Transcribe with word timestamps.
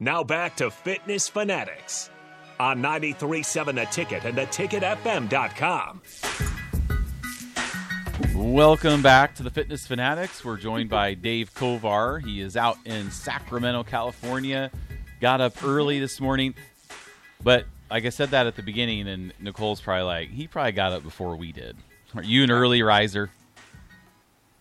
Now 0.00 0.22
back 0.22 0.54
to 0.58 0.70
Fitness 0.70 1.28
Fanatics 1.28 2.08
on 2.60 2.80
93.7 2.80 3.74
The 3.74 3.84
Ticket 3.86 4.24
and 4.24 4.38
theticketfm.com. 4.38 6.02
Welcome 8.36 9.02
back 9.02 9.34
to 9.34 9.42
the 9.42 9.50
Fitness 9.50 9.88
Fanatics. 9.88 10.44
We're 10.44 10.56
joined 10.56 10.88
by 10.88 11.14
Dave 11.14 11.52
Kovar. 11.52 12.24
He 12.24 12.40
is 12.40 12.56
out 12.56 12.78
in 12.84 13.10
Sacramento, 13.10 13.82
California. 13.82 14.70
Got 15.20 15.40
up 15.40 15.64
early 15.64 15.98
this 15.98 16.20
morning, 16.20 16.54
but 17.42 17.64
like 17.90 18.04
I 18.04 18.10
said 18.10 18.30
that 18.30 18.46
at 18.46 18.54
the 18.54 18.62
beginning, 18.62 19.08
and 19.08 19.32
Nicole's 19.40 19.80
probably 19.80 20.04
like, 20.04 20.30
he 20.30 20.46
probably 20.46 20.70
got 20.70 20.92
up 20.92 21.02
before 21.02 21.34
we 21.34 21.50
did. 21.50 21.76
Are 22.14 22.22
you 22.22 22.44
an 22.44 22.52
early 22.52 22.82
riser? 22.84 23.32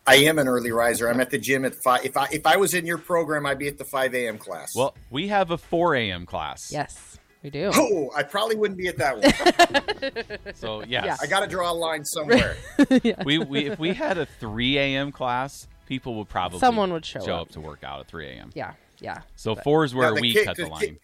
I 0.07 0.15
am 0.15 0.39
an 0.39 0.47
early 0.47 0.71
riser. 0.71 1.09
I'm 1.09 1.19
at 1.19 1.29
the 1.29 1.37
gym 1.37 1.65
at 1.65 1.75
five. 1.75 2.05
If 2.05 2.15
I 2.17 2.27
if 2.31 2.45
I 2.47 2.55
was 2.57 2.73
in 2.73 2.85
your 2.85 2.97
program, 2.97 3.45
I'd 3.45 3.59
be 3.59 3.67
at 3.67 3.77
the 3.77 3.85
five 3.85 4.15
a.m. 4.15 4.37
class. 4.37 4.73
Well, 4.75 4.95
we 5.09 5.27
have 5.27 5.51
a 5.51 5.57
four 5.57 5.95
a.m. 5.95 6.25
class. 6.25 6.71
Yes, 6.71 7.19
we 7.43 7.49
do. 7.49 7.69
Oh, 7.73 8.09
I 8.15 8.23
probably 8.23 8.55
wouldn't 8.55 8.77
be 8.77 8.87
at 8.87 8.97
that 8.97 9.17
one. 9.17 10.37
So 10.55 10.83
yes, 10.83 11.05
Yeah. 11.05 11.17
I 11.21 11.27
got 11.27 11.41
to 11.41 11.47
draw 11.47 11.71
a 11.71 11.73
line 11.73 12.05
somewhere. 12.05 12.55
we, 13.25 13.37
we 13.37 13.65
if 13.65 13.77
we 13.79 13.93
had 13.93 14.17
a 14.17 14.25
three 14.25 14.77
a.m. 14.77 15.11
class, 15.11 15.67
people 15.87 16.15
would 16.15 16.29
probably 16.29 16.59
Someone 16.59 16.91
would 16.93 17.05
show 17.05 17.19
up. 17.21 17.29
up. 17.41 17.49
to 17.49 17.59
work 17.59 17.83
out 17.83 17.99
at 17.99 18.07
three 18.07 18.27
a.m. 18.29 18.51
Yeah, 18.55 18.73
yeah. 18.99 19.21
So 19.35 19.55
four 19.55 19.83
is 19.83 19.93
where 19.93 20.13
we 20.15 20.33
kid- 20.33 20.45
cut 20.45 20.55
the 20.57 20.63
the 20.63 20.69
line. 20.69 20.79
kid- 20.81 20.99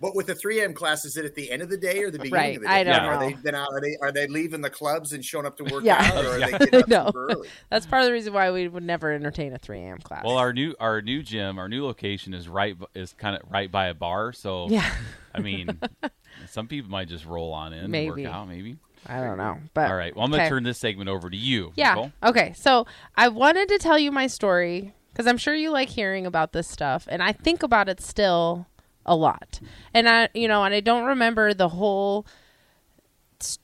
But 0.00 0.14
with 0.14 0.26
the 0.28 0.34
3 0.34 0.60
a.m. 0.60 0.74
class, 0.74 1.04
is 1.04 1.16
it 1.16 1.24
at 1.24 1.34
the 1.34 1.50
end 1.50 1.60
of 1.60 1.70
the 1.70 1.76
day 1.76 2.02
or 2.04 2.10
the 2.12 2.18
beginning 2.18 2.32
Right, 2.32 2.56
of 2.56 2.62
the 2.62 2.68
day? 2.68 2.74
I 2.74 2.84
don't 2.84 2.94
Are 2.94 3.18
they 3.18 3.30
know. 3.32 3.38
then 3.42 3.54
are 3.56 3.80
they 3.80 3.96
are 4.00 4.12
they 4.12 4.26
leaving 4.28 4.60
the 4.60 4.70
clubs 4.70 5.12
and 5.12 5.24
showing 5.24 5.44
up 5.44 5.56
to 5.56 5.64
work 5.64 5.82
Yeah. 5.84 5.96
out, 6.00 6.24
or 6.24 6.28
are 6.34 6.38
Yeah. 6.38 6.46
they 6.46 6.58
getting 6.58 6.80
up 6.82 6.88
No. 6.88 7.12
early? 7.16 7.48
That's 7.70 7.84
part 7.84 8.02
of 8.02 8.06
the 8.06 8.12
reason 8.12 8.32
why 8.32 8.50
we 8.52 8.68
would 8.68 8.84
never 8.84 9.10
entertain 9.12 9.52
a 9.52 9.58
3 9.58 9.80
a.m. 9.80 9.98
class. 9.98 10.24
Well, 10.24 10.36
our 10.36 10.52
new 10.52 10.74
our 10.78 11.02
new 11.02 11.22
gym, 11.22 11.58
our 11.58 11.68
new 11.68 11.84
location 11.84 12.32
is 12.32 12.48
right 12.48 12.76
is 12.94 13.12
kind 13.14 13.36
of 13.36 13.42
right 13.50 13.70
by 13.70 13.88
a 13.88 13.94
bar. 13.94 14.32
So 14.32 14.68
yeah, 14.70 14.88
I 15.34 15.40
mean, 15.40 15.80
some 16.46 16.68
people 16.68 16.90
might 16.90 17.08
just 17.08 17.24
roll 17.26 17.52
on 17.52 17.72
in 17.72 17.80
and 17.80 17.88
Maybe. 17.90 18.08
work 18.10 18.24
out. 18.24 18.48
Maybe. 18.48 18.76
I 19.06 19.20
don't 19.20 19.38
know, 19.38 19.58
but 19.74 19.90
All 19.90 19.96
right. 19.96 20.14
Well, 20.14 20.24
I'm 20.24 20.30
gonna 20.30 20.48
turn 20.48 20.62
this 20.64 20.78
segment 20.78 21.08
over 21.08 21.28
to 21.30 21.36
you. 21.36 21.72
Yeah. 21.76 21.90
Nicole. 21.90 22.12
Okay. 22.22 22.52
So 22.56 22.86
I 23.16 23.28
wanted 23.28 23.68
to 23.70 23.78
tell 23.78 23.98
you 23.98 24.12
my 24.12 24.26
story 24.28 24.92
because 25.12 25.26
I'm 25.26 25.38
sure 25.38 25.54
you 25.54 25.70
like 25.70 25.88
hearing 25.88 26.24
about 26.26 26.52
this 26.52 26.68
stuff, 26.68 27.06
and 27.10 27.20
I 27.22 27.32
think 27.32 27.62
about 27.64 27.88
it 27.88 28.00
still 28.00 28.66
a 29.08 29.16
lot. 29.16 29.60
And 29.94 30.08
I, 30.08 30.28
you 30.34 30.46
know, 30.46 30.62
and 30.64 30.74
I 30.74 30.80
don't 30.80 31.04
remember 31.04 31.54
the 31.54 31.68
whole. 31.68 32.26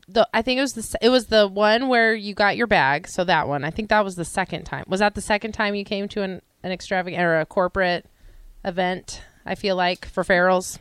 The 0.09 0.29
I 0.33 0.43
think 0.43 0.59
it 0.59 0.63
was 0.63 0.75
the 0.75 0.99
it 1.03 1.09
was 1.09 1.27
the 1.27 1.49
one 1.49 1.89
where 1.89 2.15
you 2.15 2.33
got 2.35 2.57
your 2.57 2.67
bag. 2.67 3.09
So 3.09 3.25
that 3.25 3.49
one, 3.49 3.65
I 3.65 3.71
think 3.71 3.89
that 3.89 4.05
was 4.05 4.17
the 4.17 4.25
second 4.25 4.65
time. 4.65 4.85
Was 4.87 5.01
that 5.01 5.15
the 5.15 5.21
second 5.21 5.53
time 5.53 5.75
you 5.75 5.85
came 5.85 6.09
to 6.09 6.23
an 6.23 6.43
an 6.63 6.73
extravagant 6.73 7.23
or 7.23 7.41
a 7.41 7.47
corporate 7.47 8.07
event? 8.65 9.23
I 9.45 9.57
feel 9.57 9.77
like 9.77 10.07
for 10.07 10.25
Farrell's 10.25 10.79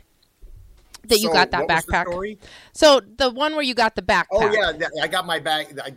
that 1.08 1.18
you 1.18 1.28
So, 1.28 1.32
got 1.32 1.50
that 1.50 1.68
was 1.68 1.84
the 1.84 1.92
backpack. 1.92 2.38
So 2.72 3.00
the 3.00 3.30
one 3.30 3.54
where 3.54 3.62
you 3.62 3.74
got 3.74 3.94
the 3.94 4.02
backpack. 4.02 4.26
Oh 4.32 4.50
yeah, 4.52 4.72
that- 4.72 4.92
I 5.02 5.08
got 5.08 5.26
my 5.26 5.38
bag. 5.40 5.78
I, 5.82 5.92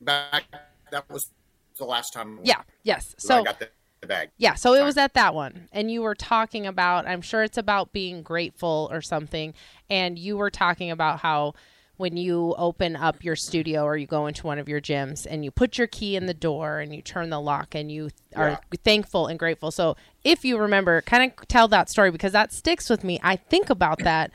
back. 0.00 0.44
That 0.90 1.10
was 1.10 1.30
the 1.76 1.84
last 1.84 2.12
time. 2.12 2.38
Yeah. 2.42 2.62
Yes. 2.82 3.14
So 3.18 3.40
I 3.40 3.42
got 3.42 3.58
the, 3.58 3.68
the 4.06 4.14
bag. 4.14 4.30
Yeah, 4.38 4.54
so 4.54 4.74
it 4.74 4.82
was 4.82 4.96
at 4.96 5.14
that 5.14 5.34
one, 5.34 5.68
and 5.72 5.90
you 5.90 6.02
were 6.02 6.14
talking 6.14 6.66
about. 6.66 7.06
I'm 7.06 7.22
sure 7.22 7.42
it's 7.42 7.58
about 7.58 7.92
being 7.92 8.22
grateful 8.22 8.88
or 8.92 9.00
something, 9.02 9.54
and 9.90 10.18
you 10.18 10.36
were 10.36 10.50
talking 10.50 10.90
about 10.90 11.20
how 11.20 11.54
when 11.98 12.16
you 12.16 12.54
open 12.58 12.94
up 12.94 13.24
your 13.24 13.34
studio 13.34 13.82
or 13.82 13.96
you 13.96 14.06
go 14.06 14.26
into 14.26 14.46
one 14.46 14.58
of 14.58 14.68
your 14.68 14.82
gyms 14.82 15.26
and 15.28 15.42
you 15.46 15.50
put 15.50 15.78
your 15.78 15.86
key 15.86 16.14
in 16.14 16.26
the 16.26 16.34
door 16.34 16.78
and 16.78 16.94
you 16.94 17.00
turn 17.00 17.30
the 17.30 17.40
lock 17.40 17.74
and 17.74 17.90
you 17.90 18.10
are 18.34 18.50
Yeah. 18.50 18.58
thankful 18.84 19.28
and 19.28 19.38
grateful. 19.38 19.70
So 19.70 19.96
if 20.22 20.44
you 20.44 20.58
remember, 20.58 21.00
kind 21.00 21.32
of 21.32 21.48
tell 21.48 21.68
that 21.68 21.88
story 21.88 22.10
because 22.10 22.32
that 22.32 22.52
sticks 22.52 22.90
with 22.90 23.02
me. 23.02 23.18
I 23.22 23.36
think 23.36 23.70
about 23.70 24.00
that 24.00 24.30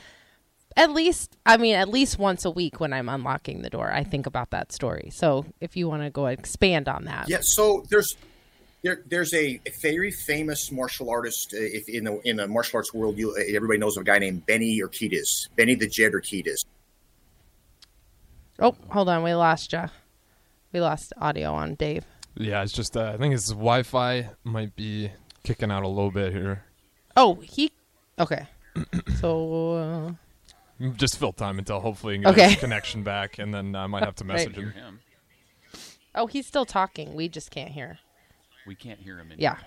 at 0.76 0.90
least 0.90 1.38
I 1.46 1.58
mean 1.58 1.76
at 1.76 1.88
least 1.90 2.18
once 2.18 2.46
a 2.46 2.50
week 2.50 2.80
when 2.80 2.94
I'm 2.94 3.10
unlocking 3.10 3.62
the 3.62 3.70
door. 3.70 3.92
I 3.92 4.04
think 4.06 4.26
about 4.26 4.50
that 4.50 4.72
story. 4.72 5.10
So 5.14 5.46
if 5.60 5.78
you 5.78 5.88
want 5.88 6.02
to 6.02 6.10
go 6.10 6.26
expand 6.28 6.88
on 6.90 7.04
that. 7.06 7.30
Yeah, 7.30 7.40
so 7.42 7.84
there's 7.92 8.16
there, 8.84 9.02
there's 9.08 9.34
a, 9.34 9.60
a 9.66 9.72
very 9.82 10.12
famous 10.12 10.72
martial 10.72 11.10
artist 11.10 11.54
uh, 11.54 11.58
if 11.60 11.88
in 11.90 12.04
the 12.06 12.20
in 12.28 12.38
the 12.38 12.48
martial 12.48 12.78
arts 12.78 12.94
world. 12.94 13.18
You 13.18 13.32
uh, 13.32 13.56
everybody 13.56 13.80
knows 13.80 13.98
of 13.98 14.02
a 14.02 14.06
guy 14.06 14.20
named 14.20 14.46
Benny 14.46 14.80
Urquidez, 14.82 15.50
Benny 15.56 15.76
the 15.76 15.88
Jet 15.88 16.14
Urquidez. 16.14 16.66
Oh, 18.60 18.76
hold 18.90 19.10
on. 19.10 19.24
We 19.24 19.34
lost 19.34 19.74
you. 19.74 19.84
We 20.72 20.82
lost 20.82 21.14
audio 21.18 21.54
on 21.54 21.76
Dave. 21.76 22.06
Yeah, 22.36 22.64
it's 22.64 22.72
just 22.74 22.96
uh, 22.96 23.12
I 23.14 23.18
think 23.18 23.34
his 23.34 23.50
Wi-Fi 23.50 24.30
might 24.44 24.76
be 24.76 25.12
kicking 25.44 25.72
out 25.72 25.84
a 25.84 25.88
little 25.88 26.12
bit 26.12 26.32
here. 26.32 26.64
Oh, 27.18 27.36
he. 27.36 27.72
Okay. 28.20 28.46
so. 29.20 29.74
Uh, 29.74 30.12
Just 30.96 31.18
fill 31.20 31.34
time 31.34 31.60
until 31.60 31.80
hopefully 31.80 32.18
he 32.18 32.24
can 32.24 32.34
get 32.34 32.40
Okay. 32.42 32.50
his 32.54 32.60
connection 32.60 33.04
back, 33.04 33.38
and 33.38 33.54
then 33.54 33.76
I 33.76 33.86
might 33.88 34.04
have 34.04 34.16
to 34.16 34.24
message 34.24 34.56
Hear 34.56 34.70
him. 34.72 34.72
him. 34.74 35.00
oh, 36.16 36.28
he's 36.28 36.48
still 36.48 36.66
talking. 36.66 37.14
We 37.16 37.28
just 37.30 37.52
can't 37.52 37.70
hear. 37.72 38.00
We 38.68 38.76
can't 38.76 39.00
hear 39.00 39.18
him. 39.18 39.32
Anymore. 39.32 39.38
Yeah. 39.40 39.58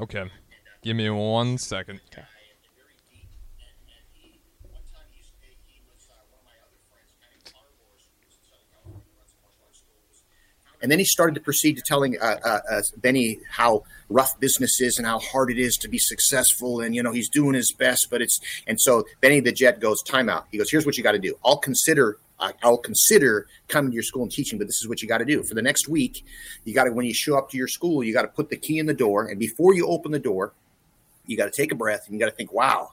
Okay, 0.00 0.30
give 0.82 0.96
me 0.96 1.10
one 1.10 1.58
second. 1.58 2.00
And 10.82 10.90
then 10.90 10.98
he 10.98 11.04
started 11.04 11.34
to 11.34 11.42
proceed 11.42 11.76
to 11.76 11.82
telling 11.84 12.16
uh, 12.18 12.36
uh, 12.42 12.60
uh, 12.70 12.80
Benny 12.96 13.38
how 13.50 13.82
rough 14.08 14.40
business 14.40 14.80
is 14.80 14.96
and 14.96 15.06
how 15.06 15.18
hard 15.18 15.50
it 15.50 15.58
is 15.58 15.76
to 15.76 15.88
be 15.88 15.98
successful. 15.98 16.80
And, 16.80 16.94
you 16.94 17.02
know, 17.02 17.12
he's 17.12 17.28
doing 17.28 17.52
his 17.54 17.70
best, 17.78 18.06
but 18.10 18.22
it's, 18.22 18.40
and 18.66 18.80
so 18.80 19.04
Benny 19.20 19.40
the 19.40 19.52
Jet 19.52 19.80
goes, 19.80 20.02
time 20.02 20.30
out. 20.30 20.46
He 20.50 20.56
goes, 20.56 20.70
here's 20.70 20.86
what 20.86 20.96
you 20.96 21.02
got 21.02 21.12
to 21.12 21.18
do. 21.18 21.36
I'll 21.44 21.58
consider, 21.58 22.16
I 22.40 22.52
I'll 22.62 22.78
consider 22.78 23.46
coming 23.68 23.90
to 23.90 23.94
your 23.94 24.02
school 24.02 24.22
and 24.22 24.32
teaching, 24.32 24.58
but 24.58 24.66
this 24.66 24.80
is 24.80 24.88
what 24.88 25.02
you 25.02 25.08
got 25.08 25.18
to 25.18 25.24
do. 25.24 25.42
For 25.42 25.54
the 25.54 25.62
next 25.62 25.88
week, 25.88 26.24
you 26.64 26.74
got 26.74 26.84
to, 26.84 26.92
when 26.92 27.06
you 27.06 27.14
show 27.14 27.36
up 27.36 27.50
to 27.50 27.56
your 27.56 27.68
school, 27.68 28.02
you 28.02 28.12
got 28.12 28.22
to 28.22 28.28
put 28.28 28.50
the 28.50 28.56
key 28.56 28.78
in 28.78 28.86
the 28.86 28.94
door. 28.94 29.26
And 29.26 29.38
before 29.38 29.74
you 29.74 29.86
open 29.86 30.12
the 30.12 30.18
door, 30.18 30.52
you 31.26 31.36
got 31.36 31.44
to 31.44 31.50
take 31.50 31.72
a 31.72 31.76
breath 31.76 32.04
and 32.06 32.14
you 32.14 32.20
got 32.20 32.30
to 32.30 32.36
think, 32.36 32.52
wow, 32.52 32.92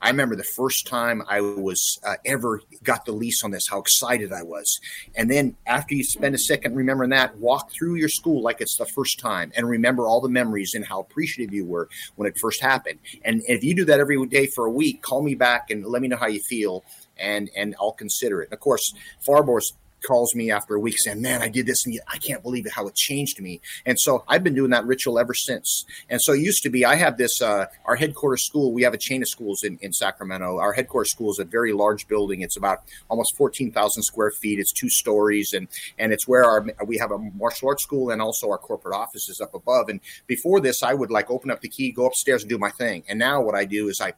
I 0.00 0.10
remember 0.10 0.36
the 0.36 0.44
first 0.44 0.86
time 0.86 1.22
I 1.28 1.40
was 1.40 1.98
uh, 2.06 2.16
ever 2.26 2.60
got 2.82 3.06
the 3.06 3.12
lease 3.12 3.42
on 3.42 3.52
this, 3.52 3.68
how 3.68 3.78
excited 3.78 4.32
I 4.32 4.42
was. 4.42 4.78
And 5.14 5.30
then 5.30 5.56
after 5.66 5.94
you 5.94 6.04
spend 6.04 6.34
a 6.34 6.38
second 6.38 6.74
remembering 6.74 7.10
that, 7.10 7.38
walk 7.38 7.70
through 7.70 7.94
your 7.94 8.08
school 8.08 8.42
like 8.42 8.60
it's 8.60 8.76
the 8.76 8.86
first 8.86 9.18
time 9.18 9.50
and 9.56 9.68
remember 9.68 10.06
all 10.06 10.20
the 10.20 10.28
memories 10.28 10.74
and 10.74 10.84
how 10.84 11.00
appreciative 11.00 11.54
you 11.54 11.64
were 11.64 11.88
when 12.16 12.28
it 12.28 12.38
first 12.38 12.60
happened. 12.60 12.98
And 13.24 13.42
if 13.48 13.64
you 13.64 13.74
do 13.74 13.84
that 13.86 13.98
every 13.98 14.24
day 14.26 14.46
for 14.46 14.66
a 14.66 14.70
week, 14.70 15.00
call 15.00 15.22
me 15.22 15.34
back 15.34 15.70
and 15.70 15.86
let 15.86 16.02
me 16.02 16.08
know 16.08 16.18
how 16.18 16.26
you 16.26 16.40
feel 16.40 16.84
and 17.18 17.50
and 17.56 17.74
I'll 17.80 17.92
consider 17.92 18.42
it. 18.42 18.46
And 18.46 18.54
of 18.54 18.60
course, 18.60 18.94
Farbor's 19.26 19.72
calls 20.04 20.34
me 20.34 20.50
after 20.50 20.74
a 20.74 20.80
week 20.80 20.98
saying, 20.98 21.20
"Man, 21.20 21.42
I 21.42 21.48
did 21.48 21.66
this, 21.66 21.84
and 21.86 21.98
I 22.12 22.18
can't 22.18 22.42
believe 22.42 22.66
it, 22.66 22.72
how 22.72 22.86
it 22.86 22.94
changed 22.94 23.40
me." 23.40 23.60
And 23.84 23.98
so 23.98 24.24
I've 24.28 24.44
been 24.44 24.54
doing 24.54 24.70
that 24.70 24.84
ritual 24.84 25.18
ever 25.18 25.34
since. 25.34 25.84
And 26.08 26.20
so 26.22 26.32
it 26.32 26.40
used 26.40 26.62
to 26.62 26.70
be 26.70 26.84
I 26.84 26.94
have 26.96 27.16
this 27.16 27.40
uh, 27.40 27.66
our 27.84 27.96
headquarters 27.96 28.44
school. 28.44 28.72
We 28.72 28.82
have 28.82 28.94
a 28.94 28.98
chain 28.98 29.22
of 29.22 29.28
schools 29.28 29.62
in, 29.62 29.78
in 29.80 29.92
Sacramento. 29.92 30.58
Our 30.58 30.72
headquarters 30.72 31.10
school 31.10 31.30
is 31.30 31.38
a 31.38 31.44
very 31.44 31.72
large 31.72 32.06
building. 32.06 32.42
It's 32.42 32.56
about 32.56 32.78
almost 33.08 33.36
fourteen 33.36 33.72
thousand 33.72 34.02
square 34.02 34.30
feet. 34.30 34.58
It's 34.58 34.72
two 34.72 34.90
stories, 34.90 35.52
and 35.52 35.68
and 35.98 36.12
it's 36.12 36.28
where 36.28 36.44
our 36.44 36.64
we 36.86 36.98
have 36.98 37.10
a 37.10 37.18
martial 37.18 37.68
arts 37.68 37.82
school 37.82 38.10
and 38.10 38.20
also 38.22 38.50
our 38.50 38.58
corporate 38.58 38.94
office 38.94 39.28
is 39.28 39.40
up 39.40 39.54
above. 39.54 39.88
And 39.88 40.00
before 40.26 40.60
this, 40.60 40.82
I 40.82 40.94
would 40.94 41.10
like 41.10 41.30
open 41.30 41.50
up 41.50 41.60
the 41.60 41.68
key, 41.68 41.90
go 41.90 42.06
upstairs, 42.06 42.42
and 42.42 42.50
do 42.50 42.58
my 42.58 42.70
thing. 42.70 43.04
And 43.08 43.18
now 43.18 43.40
what 43.40 43.54
I 43.54 43.64
do 43.64 43.88
is 43.88 44.00
I 44.00 44.12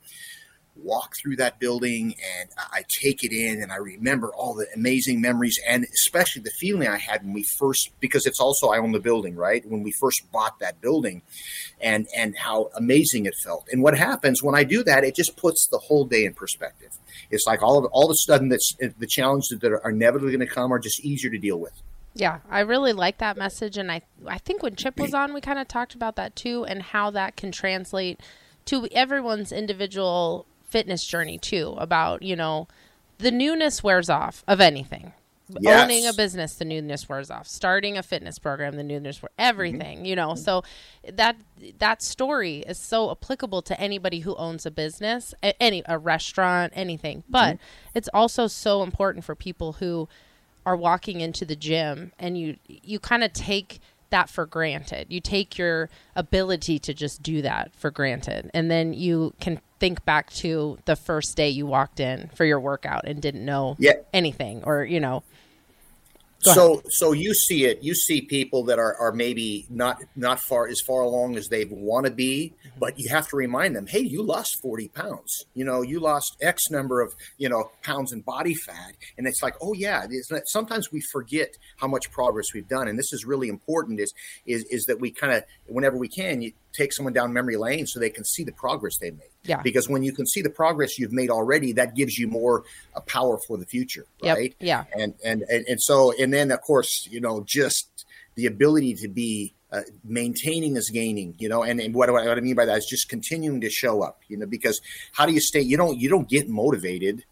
walk 0.83 1.15
through 1.21 1.37
that 1.37 1.59
building 1.59 2.15
and 2.39 2.51
I 2.57 2.85
take 3.01 3.25
it 3.25 3.33
in 3.33 3.63
and 3.63 3.73
I 3.73 3.77
remember 3.77 4.33
all 4.35 4.55
the 4.55 4.67
amazing 4.75 5.21
memories 5.21 5.59
and 5.67 5.85
especially 5.85 6.43
the 6.43 6.51
feeling 6.59 6.89
I 6.89 6.99
had 6.99 7.25
when 7.25 7.33
we 7.33 7.45
first 7.59 7.91
because 8.01 8.27
it's 8.27 8.41
also 8.41 8.69
I 8.69 8.79
own 8.79 8.93
the 8.93 9.01
building, 9.01 9.37
right? 9.37 9.65
When 9.67 9.83
we 9.83 9.93
first 10.01 10.31
bought 10.33 10.59
that 10.61 10.81
building 10.81 11.23
and 11.81 12.07
and 12.17 12.37
how 12.37 12.71
amazing 12.77 13.27
it 13.27 13.35
felt. 13.43 13.67
And 13.73 13.83
what 13.83 13.97
happens 13.97 14.43
when 14.43 14.55
I 14.55 14.65
do 14.65 14.83
that, 14.85 15.05
it 15.05 15.15
just 15.15 15.37
puts 15.37 15.67
the 15.67 15.79
whole 15.79 16.05
day 16.05 16.25
in 16.25 16.35
perspective. 16.35 16.91
It's 17.31 17.47
like 17.47 17.63
all 17.63 17.79
of 17.79 17.87
all 17.93 18.07
of 18.07 18.11
a 18.11 18.17
sudden 18.17 18.49
that's 18.49 18.75
the 18.79 19.07
challenges 19.07 19.59
that 19.61 19.73
are 19.73 19.91
inevitably 19.91 20.33
going 20.33 20.47
to 20.47 20.55
come 20.55 20.73
are 20.73 20.79
just 20.79 21.05
easier 21.05 21.31
to 21.31 21.39
deal 21.39 21.59
with. 21.59 21.73
Yeah, 22.15 22.39
I 22.51 22.61
really 22.61 22.95
like 22.95 23.19
that 23.19 23.37
message, 23.37 23.77
and 23.77 23.93
I 23.93 24.01
I 24.27 24.39
think 24.39 24.63
when 24.63 24.75
Chip 24.75 24.99
was 24.99 25.13
on, 25.13 25.35
we 25.35 25.43
kind 25.43 25.59
of 25.59 25.69
talked 25.69 25.95
about 25.95 26.17
that 26.17 26.35
too, 26.35 26.65
and 26.65 26.83
how 26.83 27.11
that 27.11 27.37
can 27.37 27.53
translate 27.53 28.21
to 28.67 28.89
everyone's 28.91 29.53
individual 29.53 30.47
fitness 30.69 31.07
journey 31.07 31.39
too. 31.39 31.75
About 31.79 32.23
you 32.23 32.37
know, 32.37 32.69
the 33.19 33.31
newness 33.31 33.83
wears 33.83 34.11
off 34.11 34.45
of 34.47 34.61
anything. 34.61 35.13
Yes. 35.61 35.85
Owning 35.85 36.07
a 36.07 36.13
business, 36.13 36.55
the 36.55 36.65
newness 36.65 37.09
wears 37.09 37.31
off. 37.31 37.47
Starting 37.47 37.97
a 37.97 38.03
fitness 38.03 38.39
program, 38.39 38.75
the 38.75 38.83
newness 38.83 39.23
wears 39.23 39.33
everything. 39.39 39.99
Mm-hmm. 39.99 40.07
You 40.07 40.17
know, 40.17 40.35
so 40.35 40.65
that 41.11 41.37
that 41.79 42.03
story 42.03 42.65
is 42.67 42.79
so 42.79 43.11
applicable 43.13 43.63
to 43.63 43.81
anybody 43.81 44.21
who 44.21 44.35
owns 44.35 44.67
a 44.67 44.73
business, 44.73 45.35
any 45.61 45.83
a 45.87 45.99
restaurant, 45.99 46.73
anything. 46.75 47.19
Mm-hmm. 47.19 47.33
But 47.33 47.59
it's 47.95 48.09
also 48.13 48.49
so 48.49 48.83
important 48.83 49.25
for 49.25 49.35
people 49.37 49.75
who 49.75 50.09
are 50.65 50.77
walking 50.77 51.21
into 51.21 51.45
the 51.45 51.55
gym 51.55 52.13
and 52.19 52.37
you 52.37 52.57
you 52.67 52.99
kind 52.99 53.23
of 53.23 53.33
take 53.33 53.79
that 54.11 54.31
for 54.31 54.47
granted. 54.47 55.07
You 55.11 55.21
take 55.21 55.59
your 55.59 55.89
ability 56.15 56.79
to 56.81 56.95
just 56.95 57.23
do 57.23 57.43
that 57.43 57.73
for 57.75 57.91
granted. 57.91 58.51
And 58.55 58.71
then 58.71 58.93
you 58.93 59.35
can 59.41 59.61
think 59.79 60.05
back 60.05 60.33
to 60.35 60.79
the 60.85 60.97
first 60.97 61.37
day 61.37 61.49
you 61.49 61.67
walked 61.67 62.01
in 62.01 62.31
for 62.35 62.45
your 62.45 62.61
workout 62.61 63.07
and 63.07 63.21
didn't 63.21 63.45
know 63.45 63.77
Yeah. 63.79 63.93
anything 64.13 64.63
or, 64.65 64.85
you 64.85 65.01
know, 65.01 65.23
Go 66.47 66.55
so 66.55 66.83
so 66.89 67.13
you 67.13 67.35
see 67.35 67.65
it 67.65 67.83
you 67.83 67.95
see 67.95 68.21
people 68.23 68.65
that 68.65 68.79
are, 68.79 68.97
are 68.97 69.13
maybe 69.13 69.67
not 69.69 70.03
not 70.15 70.41
far 70.41 70.69
as 70.69 70.81
far 70.81 71.03
along 71.03 71.37
as 71.37 71.49
they 71.49 71.65
want 71.65 72.07
to 72.07 72.13
be 72.13 72.53
mm-hmm. 72.55 72.79
but 72.79 72.99
you 72.99 73.09
have 73.11 73.29
to 73.29 73.37
remind 73.37 73.75
them 73.75 73.87
hey 73.87 74.01
you 74.01 74.23
lost 74.23 74.61
40 74.63 74.89
pounds. 74.89 75.45
You 75.55 75.65
know 75.65 75.83
you 75.83 76.01
lost 76.01 76.37
x 76.41 76.71
number 76.71 77.01
of 77.01 77.15
you 77.37 77.49
know 77.49 77.71
pounds 77.83 78.13
in 78.13 78.21
body 78.21 78.55
fat. 78.55 78.95
And 79.19 79.27
it's 79.27 79.43
like 79.43 79.55
oh 79.61 79.73
yeah 79.73 80.07
sometimes 80.47 80.93
we 80.93 81.01
forget 81.13 81.51
how 81.79 81.89
much 81.89 82.11
progress 82.11 82.55
we've 82.55 82.69
done. 82.69 82.89
And 82.89 82.99
this 82.99 83.13
is 83.13 83.25
really 83.25 83.49
important 83.49 84.01
is 84.01 84.15
is 84.47 84.65
is 84.71 84.85
that 84.87 85.01
we 85.01 85.11
kind 85.11 85.33
of 85.33 85.45
whenever 85.67 85.97
we 85.97 86.09
can 86.09 86.43
you 86.43 86.53
take 86.77 86.93
someone 86.93 87.13
down 87.13 87.33
memory 87.33 87.57
lane 87.57 87.87
so 87.87 87.99
they 87.99 88.11
can 88.11 88.25
see 88.25 88.45
the 88.45 88.53
progress 88.53 88.99
they 88.99 89.11
made. 89.11 89.31
Yeah. 89.45 89.63
because 89.63 89.89
when 89.89 90.03
you 90.03 90.13
can 90.13 90.27
see 90.27 90.43
the 90.43 90.51
progress 90.51 90.99
you've 90.99 91.13
made 91.13 91.31
already 91.31 91.73
that 91.75 91.95
gives 91.95 92.19
you 92.19 92.27
more 92.27 92.65
uh, 92.97 93.01
power 93.01 93.39
for 93.47 93.57
the 93.57 93.65
future 93.67 94.05
Yep. 94.23 94.37
right? 94.37 94.55
Yeah. 94.61 94.85
and 94.99 95.15
and 95.25 95.43
and, 95.43 95.65
and 95.69 95.81
so 95.81 96.13
and 96.21 96.33
then 96.35 96.51
of 96.51 96.61
course 96.63 97.09
you 97.11 97.21
know 97.21 97.45
just 97.47 98.05
the 98.35 98.47
ability 98.47 98.95
to 98.95 99.09
be 99.09 99.55
uh, 99.73 99.83
maintaining 100.05 100.77
is 100.77 100.91
gaining 100.91 101.35
you 101.39 101.49
know? 101.49 101.63
And, 101.63 101.81
and 101.81 101.95
what, 101.95 102.11
what 102.13 102.27
i 102.27 102.41
mean 102.41 102.55
by 102.57 102.65
that 102.67 102.79
is 102.79 102.87
just 102.87 103.09
continuing 103.09 103.61
to 103.63 103.71
show 103.71 104.03
up 104.03 104.21
you 104.29 104.37
know? 104.37 104.47
Because 104.47 104.81
how 105.13 105.27
do 105.27 105.33
you 105.33 105.41
stay 105.41 105.61
you 105.61 105.77
don't 105.77 105.97
you 105.99 106.09
don't 106.09 106.29
get 106.29 106.49
motivated. 106.49 107.25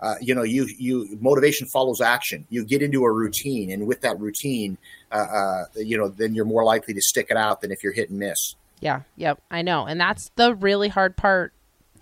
Uh, 0.00 0.14
you 0.20 0.32
know 0.34 0.44
you 0.44 0.68
you 0.78 1.18
motivation 1.20 1.66
follows 1.66 2.00
action. 2.00 2.46
You 2.50 2.64
get 2.64 2.82
into 2.82 3.02
a 3.04 3.12
routine 3.12 3.70
and 3.72 3.84
with 3.86 4.00
that 4.02 4.18
routine 4.20 4.78
uh, 5.10 5.16
uh, 5.16 5.64
you 5.76 5.98
know 5.98 6.08
then 6.08 6.34
you're 6.36 6.44
more 6.44 6.64
likely 6.64 6.94
to 6.94 7.00
stick 7.00 7.26
it 7.30 7.36
out 7.36 7.60
than 7.62 7.72
if 7.72 7.82
you're 7.82 7.92
hit 7.92 8.08
and 8.08 8.18
miss 8.20 8.54
Yeah, 8.80 9.02
yep, 9.16 9.40
I 9.50 9.62
know. 9.62 9.86
And 9.86 10.00
that's 10.00 10.30
the 10.36 10.54
really 10.54 10.88
hard 10.88 11.16
part 11.16 11.52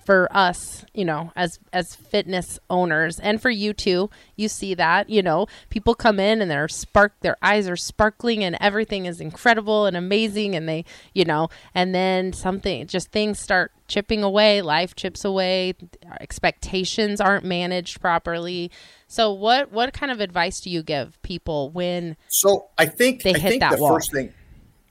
for 0.05 0.29
us, 0.31 0.85
you 0.95 1.05
know, 1.05 1.33
as 1.35 1.59
as 1.73 1.97
fitness 1.97 2.61
owners 2.71 3.19
and 3.19 3.43
for 3.43 3.51
you 3.51 3.73
too. 3.73 4.09
You 4.37 4.49
see 4.49 4.73
that, 4.75 5.11
you 5.11 5.21
know, 5.21 5.49
people 5.69 5.97
come 5.97 6.21
in 6.21 6.41
and 6.41 6.49
they're 6.49 6.69
spark 6.69 7.15
their 7.23 7.37
eyes 7.43 7.69
are 7.69 7.75
sparkling 7.77 8.45
and 8.45 8.57
everything 8.61 9.07
is 9.07 9.21
incredible 9.21 9.85
and 9.85 9.97
amazing 9.97 10.55
and 10.55 10.69
they, 10.69 10.85
you 11.13 11.25
know, 11.25 11.49
and 11.75 11.93
then 11.93 12.33
something 12.33 12.87
just 12.87 13.11
things 13.11 13.41
start 13.41 13.73
chipping 13.89 14.23
away, 14.23 14.63
life 14.63 14.95
chips 14.95 15.25
away, 15.25 15.75
expectations 16.21 17.21
aren't 17.21 17.45
managed 17.45 18.01
properly. 18.01 18.71
So 19.09 19.33
what 19.33 19.73
what 19.73 19.93
kind 19.93 20.13
of 20.13 20.21
advice 20.21 20.61
do 20.61 20.71
you 20.71 20.85
give 20.85 21.21
people 21.23 21.71
when 21.71 22.17
So 22.29 22.69
I 22.79 22.87
think 22.87 23.23
They 23.23 23.35
I 23.35 23.39
hit 23.39 23.49
think 23.49 23.61
that 23.61 23.77
the 23.77 23.83
wall. 23.83 23.95
first 23.95 24.13
thing, 24.13 24.33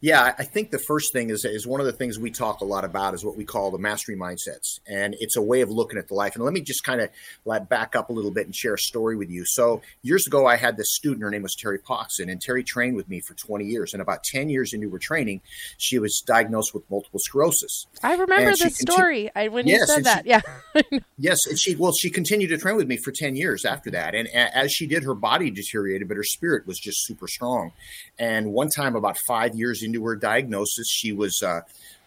yeah, 0.06 0.36
I 0.38 0.44
think 0.44 0.69
the 0.69 0.78
first 0.78 1.12
thing 1.13 1.31
is 1.31 1.46
is 1.46 1.66
one 1.66 1.80
of 1.80 1.88
the 1.88 1.92
things 1.92 2.19
we 2.19 2.30
talk 2.30 2.62
a 2.62 2.63
lot 2.63 2.86
about 2.86 3.16
is 3.16 3.25
what 3.25 3.36
we 3.36 3.44
call 3.44 3.72
the 3.72 3.80
mastery 3.80 4.16
mindsets, 4.16 4.80
and 4.88 5.16
it's 5.19 5.36
a 5.36 5.42
way 5.42 5.62
of 5.62 5.72
looking 5.72 5.98
at 5.98 6.10
the 6.10 6.13
life. 6.13 6.36
And 6.36 6.46
let 6.46 6.54
me 6.54 6.62
just 6.62 6.84
kind 6.84 7.02
of 7.02 7.10
let 7.44 7.69
back 7.69 7.96
up 7.96 8.12
a 8.12 8.13
little 8.13 8.30
bit 8.30 8.46
and 8.46 8.56
share 8.56 8.75
a 8.75 8.78
story 8.78 9.16
with 9.18 9.31
you. 9.31 9.46
So 9.48 9.81
years 10.04 10.28
ago, 10.28 10.46
I 10.46 10.57
had 10.57 10.78
this 10.78 10.94
student. 10.94 11.24
Her 11.24 11.31
name 11.31 11.42
was 11.42 11.56
Terry 11.56 11.80
Poxon, 11.80 12.31
and 12.31 12.40
Terry 12.40 12.63
trained 12.63 12.96
with 12.96 13.10
me 13.10 13.19
for 13.19 13.34
20 13.34 13.66
years. 13.66 13.94
And 13.94 14.02
about 14.02 14.24
10 14.24 14.48
years 14.52 14.74
into 14.74 14.92
her 14.92 15.00
training, 15.00 15.42
she 15.80 15.98
was 15.98 16.22
diagnosed 16.24 16.75
with 16.75 16.88
multiple 16.92 17.19
sclerosis. 17.19 17.88
I 18.04 18.12
remember 18.13 18.50
And 18.50 18.58
this 18.60 18.78
story. 18.78 19.31
I 19.36 19.48
when 19.48 19.66
you 19.66 19.84
said 19.88 20.04
that. 20.04 20.24
she- 20.25 20.30
yeah. 20.30 20.42
Yes, 21.18 21.40
and 21.48 21.58
she 21.58 21.75
well, 21.75 21.94
she 21.94 22.12
continued 22.12 22.50
to 22.50 22.58
train 22.60 22.75
with 22.75 22.88
me 22.88 22.98
for 22.98 23.12
ten 23.12 23.36
years 23.36 23.66
after 23.66 23.90
that, 23.92 24.13
and 24.13 24.28
a- 24.28 24.56
as 24.56 24.72
she 24.72 24.86
did, 24.86 25.04
her 25.04 25.16
body 25.16 25.50
deteriorated, 25.50 26.08
but 26.08 26.18
her 26.18 26.24
spirit 26.24 26.68
was 26.68 26.78
just 26.78 27.06
super 27.08 27.28
strong. 27.28 27.72
And 28.19 28.51
one 28.51 28.69
time, 28.69 28.96
about 28.96 29.18
five 29.18 29.56
years 29.56 29.81
into 29.81 29.95
her 30.04 30.16
diagnosis, 30.16 30.90
she 30.90 31.12
was 31.12 31.42
uh, 31.42 31.62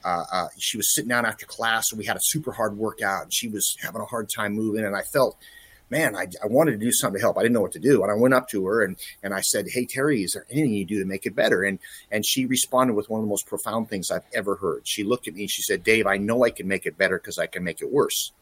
uh, 0.05 0.25
uh, 0.33 0.49
she 0.59 0.77
was 0.77 0.95
sitting 0.95 1.09
down 1.09 1.27
after 1.27 1.47
class, 1.47 1.91
and 1.91 1.99
we 1.99 2.07
had 2.07 2.17
a 2.17 2.23
super 2.23 2.53
hard 2.53 2.77
workout, 2.77 3.25
and 3.25 3.35
she 3.35 3.49
was 3.49 3.77
having 3.81 4.01
a 4.01 4.07
hard 4.07 4.29
time 4.35 4.53
moving, 4.53 4.85
and 4.85 4.97
I 4.97 5.03
felt. 5.03 5.37
Man, 5.91 6.15
I, 6.15 6.27
I 6.45 6.49
wanted 6.49 6.73
to 6.73 6.77
do 6.77 6.93
something 6.93 7.19
to 7.19 7.23
help. 7.23 7.39
I 7.39 7.41
didn't 7.41 7.55
know 7.55 7.63
what 7.63 7.73
to 7.73 7.79
do, 7.79 8.03
and 8.03 8.13
I 8.13 8.15
went 8.15 8.35
up 8.35 8.47
to 8.51 8.67
her 8.67 8.85
and 8.85 8.99
and 9.23 9.33
I 9.33 9.41
said, 9.41 9.69
"Hey, 9.73 9.87
Terry, 9.87 10.23
is 10.23 10.33
there 10.35 10.45
anything 10.51 10.75
you 10.75 10.85
do 10.85 10.99
to 10.99 11.07
make 11.07 11.25
it 11.25 11.35
better?" 11.35 11.63
And 11.63 11.79
and 12.11 12.27
she 12.27 12.45
responded 12.45 12.93
with 12.93 13.09
one 13.09 13.21
of 13.21 13.25
the 13.25 13.31
most 13.31 13.47
profound 13.47 13.89
things 13.89 14.11
I've 14.11 14.27
ever 14.35 14.57
heard. 14.57 14.83
She 14.87 15.03
looked 15.03 15.29
at 15.29 15.35
me 15.35 15.45
and 15.45 15.51
she 15.51 15.63
said, 15.63 15.83
"Dave, 15.83 16.07
I 16.07 16.19
know 16.19 16.45
I 16.45 16.51
can 16.51 16.69
make 16.69 16.85
it 16.85 16.99
better 16.99 17.17
because 17.17 17.39
I 17.39 17.47
can 17.47 17.65
make 17.65 17.81
it 17.81 17.91
worse." 17.91 18.33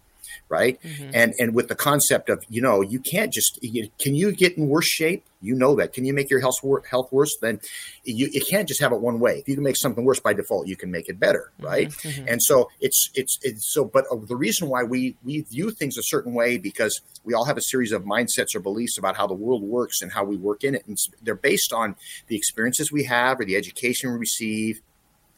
Right? 0.49 0.81
Mm-hmm. 0.83 1.11
And 1.15 1.35
and 1.39 1.55
with 1.55 1.69
the 1.69 1.75
concept 1.75 2.29
of 2.29 2.45
you 2.49 2.63
know 2.63 2.81
you 2.81 3.01
can't 3.01 3.33
just 3.33 3.59
you, 3.63 3.89
can 3.99 4.15
you 4.15 4.33
get 4.33 4.57
in 4.57 4.69
worse 4.69 4.87
shape? 4.87 5.25
You 5.41 5.55
know 5.55 5.77
that. 5.77 5.93
Can 5.93 6.05
you 6.05 6.15
make 6.15 6.31
your 6.31 6.41
health 6.41 6.57
wor- 6.63 6.83
health 6.91 7.13
worse? 7.13 7.37
Then 7.41 7.61
you, 8.05 8.29
you 8.33 8.41
can't 8.41 8.67
just 8.67 8.81
have 8.81 8.91
it 8.93 9.01
one 9.01 9.21
way. 9.21 9.39
If 9.39 9.49
you 9.49 9.55
can 9.55 9.63
make 9.63 9.77
something 9.77 10.05
worse 10.05 10.19
by 10.19 10.33
default 10.33 10.67
you 10.67 10.77
can 10.77 10.91
make 10.91 11.09
it 11.09 11.19
better 11.19 11.53
mm-hmm. 11.55 11.67
right? 11.67 11.89
Mm-hmm. 11.89 12.29
And 12.29 12.43
so 12.43 12.71
it's 12.81 13.11
it's 13.15 13.39
it's 13.43 13.73
so 13.73 13.85
but 13.85 14.05
uh, 14.11 14.17
the 14.17 14.37
reason 14.37 14.69
why 14.69 14.83
we 14.83 15.17
we 15.25 15.43
view 15.43 15.71
things 15.71 15.97
a 15.97 16.03
certain 16.03 16.35
way 16.35 16.59
because 16.59 17.01
we 17.25 17.35
all 17.35 17.45
have 17.45 17.57
a 17.57 17.63
series 17.63 17.93
of 17.93 18.05
mindsets 18.05 18.55
or 18.55 18.61
beliefs 18.61 18.99
about 18.99 19.17
how 19.17 19.27
the 19.27 19.35
world 19.35 19.63
works 19.63 20.01
and 20.01 20.13
how 20.13 20.25
we 20.25 20.37
work 20.37 20.65
in 20.65 20.75
it. 20.75 20.87
And 20.87 20.97
they're 21.23 21.35
based 21.35 21.73
on 21.73 21.97
the 22.29 22.37
experiences 22.37 22.93
we 22.93 23.05
have 23.05 23.41
or 23.41 23.45
the 23.45 23.57
education 23.57 24.13
we 24.13 24.19
receive 24.19 24.81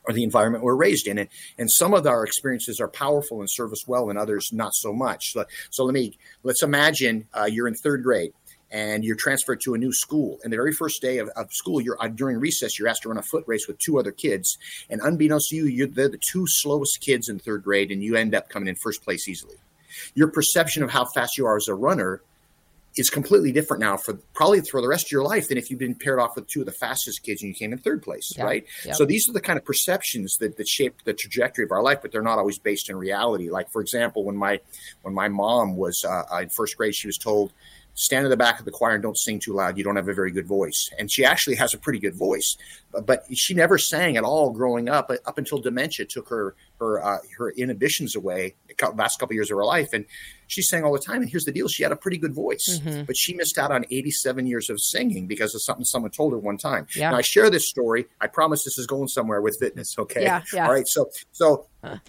or 0.09 0.15
the 0.15 0.25
environment 0.25 0.65
we're 0.65 0.75
raised 0.75 1.07
in. 1.07 1.19
And, 1.19 1.29
and 1.59 1.71
some 1.71 1.93
of 1.93 2.07
our 2.07 2.25
experiences 2.25 2.81
are 2.81 2.89
powerful 2.89 3.41
and 3.41 3.49
serve 3.51 3.73
us 3.73 3.87
well, 3.87 4.09
and 4.09 4.19
others 4.19 4.49
not 4.53 4.75
so 4.75 4.93
much. 4.93 5.33
So, 5.33 5.45
so 5.71 5.85
let 5.85 5.93
me 5.93 6.17
let's 6.43 6.63
imagine 6.63 7.29
uh, 7.39 7.45
you're 7.45 7.69
in 7.69 7.75
third 7.75 8.03
grade 8.03 8.33
and 8.71 9.05
you're 9.05 9.17
transferred 9.17 9.61
to 9.63 9.75
a 9.75 9.79
new 9.79 9.93
school. 9.93 10.39
And 10.43 10.53
the 10.53 10.57
very 10.57 10.73
first 10.73 11.01
day 11.01 11.19
of, 11.19 11.29
of 11.37 11.53
school, 11.53 11.81
you're 11.81 11.97
uh, 12.03 12.09
during 12.09 12.39
recess, 12.39 12.79
you're 12.79 12.89
asked 12.89 13.03
to 13.03 13.09
run 13.09 13.19
a 13.19 13.23
foot 13.23 13.45
race 13.47 13.67
with 13.67 13.79
two 13.79 13.99
other 13.99 14.13
kids. 14.13 14.59
And 14.91 15.01
unbeknownst 15.03 15.49
to 15.51 15.57
you, 15.57 15.67
you're 15.67 15.87
they're 15.87 16.09
the 16.09 16.21
two 16.33 16.45
slowest 16.47 17.01
kids 17.01 17.29
in 17.29 17.39
third 17.39 17.63
grade, 17.63 17.91
and 17.91 18.03
you 18.03 18.17
end 18.17 18.35
up 18.35 18.49
coming 18.49 18.69
in 18.69 18.77
first 18.77 19.05
place 19.05 19.29
easily. 19.29 19.57
Your 20.15 20.29
perception 20.29 20.83
of 20.83 20.91
how 20.91 21.07
fast 21.15 21.37
you 21.39 21.47
are 21.47 21.57
as 21.57 21.69
a 21.69 21.75
runner 21.75 22.23
is 22.96 23.11
completely 23.11 23.52
different 23.52 23.81
now 23.81 23.96
for 23.96 24.14
probably 24.35 24.61
for 24.61 24.81
the 24.81 24.88
rest 24.88 25.06
of 25.06 25.12
your 25.12 25.23
life 25.23 25.49
than 25.49 25.56
if 25.58 25.70
you've 25.70 25.79
been 25.79 25.94
paired 25.94 26.19
off 26.19 26.35
with 26.35 26.46
two 26.49 26.61
of 26.61 26.67
the 26.67 26.73
fastest 26.73 27.23
kids 27.23 27.43
and 27.43 27.49
you 27.50 27.55
came 27.55 27.73
in 27.73 27.79
third 27.79 28.02
place, 28.02 28.32
Yeah. 28.37 28.44
right? 28.44 28.67
Yep. 28.85 28.94
So 28.96 29.05
these 29.05 29.29
are 29.29 29.32
the 29.32 29.40
kind 29.40 29.58
of 29.58 29.64
perceptions 29.64 30.37
that, 30.38 30.56
that 30.56 30.67
shape 30.67 30.96
the 31.05 31.14
trajectory 31.14 31.64
of 31.64 31.70
our 31.70 31.82
life, 31.82 31.99
but 32.02 32.11
they're 32.12 32.23
not 32.23 32.38
always 32.38 32.58
based 32.58 32.90
in 32.90 32.96
reality. 32.96 33.50
Like 33.50 33.70
for 33.70 33.81
example, 33.81 34.25
when 34.25 34.37
my 34.37 34.61
when 35.02 35.14
my 35.14 35.29
mom 35.29 35.76
was 35.76 36.02
uh, 36.05 36.25
uh, 36.32 36.40
in 36.43 36.49
first 36.49 36.76
grade, 36.76 36.94
she 36.94 37.06
was 37.06 37.19
told, 37.19 37.52
"Stand 37.94 38.25
in 38.25 38.31
the 38.31 38.37
back 38.37 38.58
of 38.58 38.64
the 38.64 38.73
choir 38.73 38.94
and 38.94 39.02
don't 39.02 39.19
sing 39.19 39.38
too 39.38 39.52
loud. 39.52 39.79
You 39.79 39.85
don't 39.85 39.96
have 39.96 40.08
a 40.08 40.14
very 40.14 40.32
good 40.32 40.46
voice." 40.46 40.90
And 40.99 41.11
she 41.12 41.25
actually 41.25 41.56
has 41.56 41.75
a 41.75 41.79
pretty 41.79 42.00
good 42.00 42.14
voice, 42.17 42.56
but, 42.90 43.06
but 43.06 43.25
she 43.32 43.55
never 43.55 43.79
sang 43.79 44.17
at 44.17 44.25
all 44.25 44.50
growing 44.50 44.88
up. 44.88 45.11
Up 45.25 45.38
until 45.38 45.58
dementia 45.58 46.06
took 46.06 46.29
her 46.31 46.56
her 46.81 47.05
uh, 47.05 47.19
her 47.37 47.50
inhibitions 47.52 48.16
away 48.16 48.54
the 48.66 48.88
last 48.97 49.21
couple 49.21 49.35
years 49.35 49.50
of 49.52 49.57
her 49.57 49.64
life, 49.64 49.90
and 49.92 50.04
she 50.49 50.61
sang 50.62 50.83
all 50.83 50.93
the 50.93 50.99
time. 50.99 51.23
And 51.23 51.31
here's 51.31 51.45
the 51.45 51.52
deal: 51.52 51.69
she 51.69 51.83
had 51.85 51.93
a 51.93 51.97
pretty 51.97 52.19
good 52.19 52.35
voice, 52.35 52.81
Mm-hmm. 52.83 53.05
but 53.05 53.17
she 53.17 53.35
missed 53.35 53.57
out 53.59 53.71
on 53.71 53.85
87 53.90 54.47
years 54.47 54.69
of 54.69 54.81
singing 54.81 55.26
because 55.26 55.55
of 55.55 55.62
something 55.62 55.85
someone 55.85 56.11
told 56.11 56.33
her 56.33 56.38
one 56.38 56.57
time. 56.59 56.87
Yeah. 56.97 57.11
Now 57.11 57.19
I 57.19 57.23
share 57.23 57.49
this 57.50 57.69
story. 57.69 58.07
I 58.21 58.26
promise 58.26 58.64
this 58.64 58.76
is 58.78 58.87
going 58.87 59.09
somewhere 59.09 59.40
with 59.40 59.57
fitness. 59.61 59.95
Okay. 59.99 60.23
Yeah, 60.23 60.43
yeah. 60.52 60.67
All 60.67 60.73
right. 60.73 60.87
So 60.88 61.09
so 61.33 61.67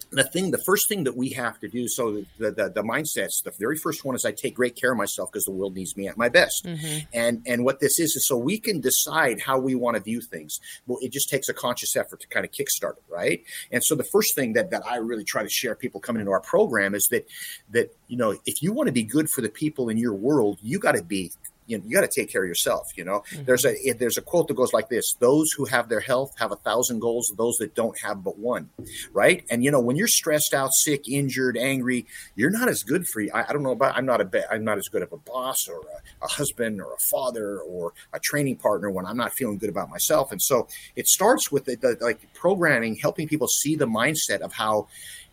the 0.10 0.24
thing, 0.24 0.50
the 0.52 0.58
first 0.66 0.90
thing 0.90 1.04
that 1.04 1.16
we 1.16 1.30
have 1.30 1.60
to 1.60 1.68
do. 1.68 1.88
So 1.88 2.24
the 2.40 2.52
the, 2.52 2.70
the 2.70 2.82
mindsets. 2.84 3.44
The 3.44 3.52
very 3.60 3.78
first 3.78 4.04
one 4.04 4.16
is 4.16 4.26
I 4.26 4.32
take 4.32 4.56
great 4.56 4.76
care 4.76 4.92
of 4.92 4.98
myself 4.98 5.32
because 5.32 5.46
the 5.46 5.52
world 5.52 5.76
needs 5.76 5.96
me 5.96 6.08
at 6.08 6.18
my 6.18 6.30
best. 6.30 6.68
And 7.14 7.42
and 7.46 7.64
what 7.64 7.80
this 7.80 8.00
is 8.00 8.16
is 8.16 8.28
so 8.28 8.36
we 8.38 8.58
can 8.60 8.80
decide 8.82 9.42
how 9.42 9.60
we 9.60 9.76
want 9.76 9.96
to 9.98 10.02
view 10.04 10.22
things. 10.22 10.60
Well, 10.88 10.98
it 11.02 11.12
just 11.12 11.30
takes 11.30 11.50
a 11.50 11.54
conscious 11.54 11.96
effort 11.96 12.20
to 12.22 12.28
kind 12.28 12.46
of 12.46 12.52
kickstart 12.52 12.98
it, 12.98 13.04
right? 13.10 13.44
And 13.72 13.84
so 13.84 13.96
the 13.96 14.04
first 14.04 14.36
thing 14.36 14.54
that 14.54 14.72
that 14.72 14.84
I 14.86 14.96
really 14.98 15.24
try 15.24 15.44
to 15.44 15.50
share 15.50 15.76
people 15.76 16.00
coming 16.00 16.22
into 16.22 16.32
our 16.32 16.42
program 16.42 16.96
is 16.96 17.08
that 17.12 17.28
that 17.72 17.94
you 18.08 18.18
know 18.18 18.29
if 18.46 18.62
you 18.62 18.74
want 18.74 18.88
to 18.88 18.94
be 18.94 19.04
good 19.04 19.30
for 19.30 19.42
the 19.42 19.50
people 19.50 19.90
in 19.90 19.98
your 19.98 20.14
world, 20.14 20.60
you 20.62 20.80
got 20.80 20.96
to 20.96 21.04
be 21.04 21.32
you 21.70 21.78
know, 21.78 21.84
you 21.88 21.94
got 21.96 22.02
to 22.02 22.22
take 22.22 22.32
care 22.32 22.44
of 22.44 22.48
yourself. 22.48 22.88
You 22.98 23.06
know, 23.06 23.24
mm-hmm. 23.32 23.44
there's 23.46 23.64
a 23.64 23.76
there's 23.94 24.18
a 24.18 24.22
quote 24.22 24.48
that 24.48 24.56
goes 24.56 24.74
like 24.74 24.90
this: 24.90 25.14
"Those 25.20 25.52
who 25.56 25.66
have 25.66 25.88
their 25.88 26.00
health 26.00 26.32
have 26.40 26.52
a 26.52 26.56
thousand 26.56 27.00
goals; 27.00 27.32
those 27.38 27.56
that 27.58 27.76
don't 27.76 27.98
have 28.02 28.24
but 28.24 28.40
one." 28.40 28.70
Right? 29.14 29.46
And 29.50 29.64
you 29.64 29.72
know, 29.72 29.80
when 29.80 29.96
you're 29.96 30.08
stressed 30.08 30.54
out, 30.54 30.72
sick, 30.74 31.08
injured, 31.08 31.58
angry, 31.58 32.08
you're 32.36 32.50
not 32.50 32.68
as 32.68 32.82
good 32.82 33.08
for 33.08 33.22
you. 33.22 33.32
I, 33.34 33.46
I 33.48 33.54
don't 33.54 33.64
know 33.64 33.72
about. 33.72 33.96
I'm 33.96 34.06
not 34.06 34.20
a 34.20 34.26
be- 34.26 34.42
I'm 34.52 34.64
not 34.64 34.80
as 34.80 34.88
good 34.90 35.04
of 35.04 35.14
a 35.14 35.18
boss 35.18 35.68
or 35.70 35.80
a, 35.80 36.26
a 36.26 36.28
husband 36.28 36.82
or 36.82 36.92
a 36.92 36.98
father 37.12 37.60
or 37.60 37.94
a 38.14 38.20
training 38.20 38.58
partner 38.58 38.90
when 38.90 39.06
I'm 39.06 39.18
not 39.18 39.34
feeling 39.34 39.60
good 39.60 39.70
about 39.70 39.90
myself. 39.90 40.32
And 40.32 40.42
so 40.42 40.68
it 40.96 41.08
starts 41.08 41.52
with 41.52 41.66
the, 41.66 41.76
the 41.76 41.98
like 42.02 42.34
programming, 42.34 42.96
helping 42.96 43.28
people 43.28 43.48
see 43.48 43.76
the 43.76 43.88
mindset 43.88 44.40
of 44.40 44.54
how 44.54 44.88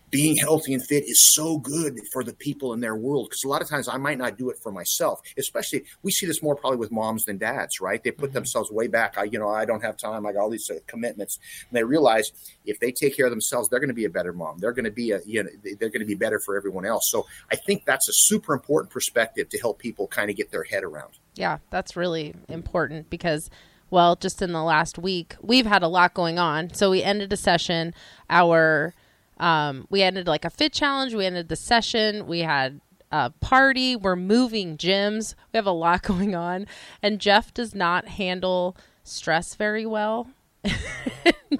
being 0.09 0.37
healthy 0.37 0.73
and 0.73 0.85
fit 0.85 1.03
is 1.03 1.31
so 1.33 1.57
good 1.57 1.99
for 2.13 2.23
the 2.23 2.33
people 2.33 2.73
in 2.73 2.79
their 2.79 2.95
world 2.95 3.27
because 3.29 3.43
a 3.43 3.47
lot 3.47 3.61
of 3.61 3.69
times 3.69 3.87
I 3.87 3.97
might 3.97 4.17
not 4.17 4.37
do 4.37 4.49
it 4.49 4.57
for 4.61 4.71
myself. 4.71 5.19
Especially 5.37 5.83
we 6.01 6.11
see 6.11 6.25
this 6.25 6.41
more 6.41 6.55
probably 6.55 6.77
with 6.77 6.91
moms 6.91 7.25
than 7.25 7.37
dads, 7.37 7.81
right? 7.81 8.01
They 8.03 8.11
put 8.11 8.33
themselves 8.33 8.71
way 8.71 8.87
back. 8.87 9.17
I, 9.17 9.23
you 9.25 9.37
know, 9.37 9.49
I 9.49 9.65
don't 9.65 9.83
have 9.83 9.97
time. 9.97 10.25
I 10.25 10.31
got 10.31 10.41
all 10.41 10.49
these 10.49 10.69
uh, 10.69 10.75
commitments, 10.87 11.37
and 11.69 11.77
they 11.77 11.83
realize 11.83 12.31
if 12.65 12.79
they 12.79 12.91
take 12.91 13.17
care 13.17 13.25
of 13.25 13.31
themselves, 13.31 13.67
they're 13.69 13.79
going 13.79 13.89
to 13.89 13.93
be 13.93 14.05
a 14.05 14.09
better 14.09 14.33
mom. 14.33 14.59
They're 14.59 14.71
going 14.71 14.85
to 14.85 14.91
be 14.91 15.11
a, 15.11 15.19
you 15.25 15.43
know, 15.43 15.49
they're 15.63 15.89
going 15.89 15.99
to 15.99 16.05
be 16.05 16.15
better 16.15 16.39
for 16.39 16.55
everyone 16.55 16.85
else. 16.85 17.03
So 17.09 17.25
I 17.51 17.55
think 17.55 17.85
that's 17.85 18.07
a 18.07 18.13
super 18.13 18.53
important 18.53 18.91
perspective 18.91 19.49
to 19.49 19.59
help 19.59 19.79
people 19.79 20.07
kind 20.07 20.29
of 20.29 20.35
get 20.35 20.51
their 20.51 20.63
head 20.63 20.83
around. 20.83 21.19
Yeah, 21.35 21.57
that's 21.69 21.95
really 21.95 22.33
important 22.47 23.09
because 23.09 23.49
Well, 23.89 24.15
just 24.15 24.41
in 24.41 24.51
the 24.51 24.63
last 24.63 24.97
week, 24.97 25.35
we've 25.41 25.65
had 25.65 25.83
a 25.83 25.87
lot 25.87 26.13
going 26.13 26.39
on. 26.39 26.73
So 26.73 26.91
we 26.91 27.03
ended 27.03 27.31
a 27.31 27.37
session. 27.37 27.93
Our 28.29 28.93
um, 29.39 29.87
we 29.89 30.01
ended 30.01 30.27
like 30.27 30.45
a 30.45 30.49
fit 30.49 30.73
challenge. 30.73 31.13
We 31.13 31.25
ended 31.25 31.49
the 31.49 31.55
session. 31.55 32.27
We 32.27 32.39
had 32.39 32.81
a 33.11 33.29
party. 33.29 33.95
We're 33.95 34.15
moving 34.15 34.77
gyms. 34.77 35.35
We 35.53 35.57
have 35.57 35.65
a 35.65 35.71
lot 35.71 36.03
going 36.03 36.35
on, 36.35 36.67
and 37.01 37.19
Jeff 37.19 37.53
does 37.53 37.73
not 37.75 38.07
handle 38.07 38.75
stress 39.03 39.55
very 39.55 39.85
well. 39.85 40.27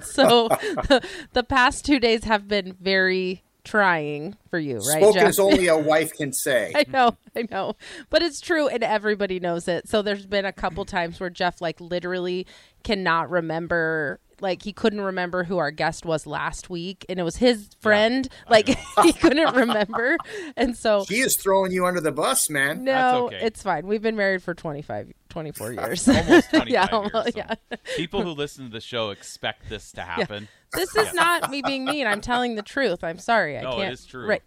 so 0.02 0.48
the, 0.48 1.06
the 1.32 1.42
past 1.42 1.86
two 1.86 1.98
days 1.98 2.24
have 2.24 2.46
been 2.46 2.76
very 2.80 3.42
trying 3.64 4.36
for 4.50 4.58
you, 4.58 4.76
right? 4.76 5.02
Spoken 5.02 5.20
Jeff? 5.20 5.28
as 5.28 5.38
only 5.38 5.66
a 5.66 5.76
wife 5.78 6.14
can 6.14 6.32
say. 6.32 6.72
I 6.74 6.84
know, 6.88 7.16
I 7.36 7.46
know. 7.50 7.74
But 8.10 8.22
it's 8.22 8.40
true 8.40 8.66
and 8.68 8.82
everybody 8.82 9.38
knows 9.38 9.68
it. 9.68 9.88
So 9.88 10.02
there's 10.02 10.26
been 10.26 10.44
a 10.44 10.52
couple 10.52 10.84
times 10.84 11.20
where 11.20 11.30
Jeff 11.30 11.60
like 11.60 11.80
literally 11.80 12.46
cannot 12.82 13.30
remember 13.30 14.20
like 14.40 14.62
he 14.62 14.72
couldn't 14.72 15.00
remember 15.00 15.44
who 15.44 15.58
our 15.58 15.70
guest 15.70 16.04
was 16.04 16.26
last 16.26 16.70
week 16.70 17.04
and 17.08 17.18
it 17.18 17.22
was 17.22 17.36
his 17.36 17.68
friend. 17.80 18.28
like 18.48 18.68
he 19.02 19.12
couldn't 19.12 19.54
remember. 19.54 20.16
And 20.56 20.76
so 20.76 21.04
he 21.08 21.20
is 21.20 21.36
throwing 21.38 21.72
you 21.72 21.86
under 21.86 22.00
the 22.00 22.12
bus, 22.12 22.48
man. 22.50 22.84
no, 22.84 23.26
okay. 23.26 23.40
it's 23.42 23.62
fine. 23.62 23.86
We've 23.86 24.02
been 24.02 24.16
married 24.16 24.42
for 24.42 24.54
25 24.54 25.12
24 25.28 25.72
years. 25.74 26.08
Almost 26.08 26.50
25 26.50 26.68
yeah, 26.68 26.80
years, 26.82 26.88
almost, 26.92 27.12
so 27.14 27.30
yeah. 27.36 27.54
People 27.96 28.22
who 28.22 28.30
listen 28.30 28.64
to 28.64 28.70
the 28.70 28.80
show 28.80 29.10
expect 29.10 29.68
this 29.68 29.92
to 29.92 30.00
happen. 30.02 30.48
This 30.72 30.94
is 30.96 31.14
not 31.14 31.50
me 31.50 31.62
being 31.64 31.84
mean. 31.86 32.06
I'm 32.06 32.20
telling 32.20 32.54
the 32.54 32.62
truth. 32.62 33.02
I'm 33.02 33.18
sorry. 33.18 33.56
I 33.58 33.62
No, 33.62 33.76
can't. 33.76 33.92
is 33.92 34.04
true. 34.04 34.26
Right. 34.26 34.42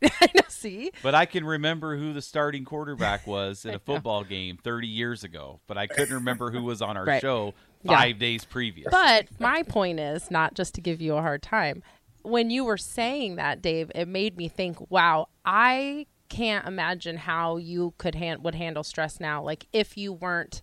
See? 0.49 0.91
But 1.01 1.15
I 1.15 1.25
can 1.25 1.43
remember 1.45 1.97
who 1.97 2.13
the 2.13 2.21
starting 2.21 2.63
quarterback 2.63 3.25
was 3.25 3.65
in 3.65 3.73
a 3.73 3.79
football 3.79 4.23
game 4.23 4.57
30 4.63 4.87
years 4.87 5.23
ago, 5.23 5.59
but 5.67 5.77
I 5.79 5.87
couldn't 5.87 6.13
remember 6.13 6.51
who 6.51 6.61
was 6.63 6.81
on 6.83 6.95
our 6.97 7.05
Right. 7.05 7.21
show 7.21 7.53
Yeah. 7.83 7.97
five 7.97 8.19
days 8.19 8.45
previous. 8.45 8.87
But 8.91 9.27
my 9.39 9.63
point 9.63 9.99
is 9.99 10.29
not 10.31 10.53
just 10.53 10.75
to 10.75 10.81
give 10.81 11.01
you 11.01 11.15
a 11.15 11.21
hard 11.21 11.41
time. 11.41 11.83
When 12.23 12.49
you 12.51 12.63
were 12.65 12.77
saying 12.77 13.35
that, 13.37 13.61
Dave, 13.61 13.91
it 13.95 14.07
made 14.07 14.37
me 14.37 14.47
think, 14.47 14.91
wow, 14.91 15.27
I 15.43 16.05
can't 16.29 16.67
imagine 16.67 17.17
how 17.17 17.57
you 17.57 17.93
could 17.97 18.15
han- 18.15 18.41
would 18.43 18.55
handle 18.55 18.83
stress 18.83 19.19
now 19.19 19.43
like 19.43 19.67
if 19.73 19.97
you 19.97 20.13
weren't 20.13 20.61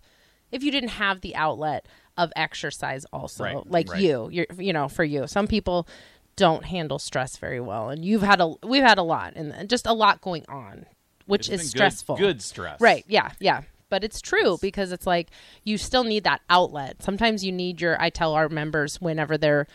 if 0.51 0.63
you 0.63 0.71
didn't 0.71 0.89
have 0.89 1.21
the 1.21 1.35
outlet 1.35 1.85
of 2.17 2.31
exercise 2.35 3.05
also 3.13 3.43
Right, 3.43 3.69
like 3.69 3.91
right. 3.91 4.01
you 4.01 4.29
you're 4.31 4.47
you 4.57 4.73
know 4.73 4.87
for 4.87 5.03
you 5.03 5.27
some 5.27 5.45
people 5.45 5.87
don't 6.35 6.65
handle 6.65 6.97
stress 6.97 7.37
very 7.37 7.59
well 7.59 7.89
and 7.89 8.03
you've 8.03 8.23
had 8.23 8.41
a 8.41 8.55
we've 8.63 8.81
had 8.81 8.97
a 8.97 9.03
lot 9.03 9.33
and 9.35 9.69
just 9.69 9.85
a 9.85 9.93
lot 9.93 10.21
going 10.21 10.43
on 10.49 10.87
which 11.27 11.49
It's 11.49 11.61
is 11.65 11.69
good- 11.71 11.77
stressful 11.77 12.15
Good, 12.17 12.41
stress. 12.41 12.81
Right. 12.81 13.05
Yeah. 13.07 13.29
Yeah. 13.39 13.61
But 13.89 14.03
it's 14.03 14.21
true 14.21 14.57
because 14.61 14.91
it's 14.91 15.07
like 15.07 15.29
you 15.63 15.77
still 15.77 16.03
need 16.03 16.23
that 16.23 16.41
outlet. 16.49 17.01
Sometimes 17.01 17.43
you 17.43 17.51
need 17.51 17.81
your. 17.81 17.99
I 18.01 18.09
tell 18.09 18.33
our 18.33 18.49
members 18.49 19.01
whenever 19.01 19.37
they're 19.37 19.67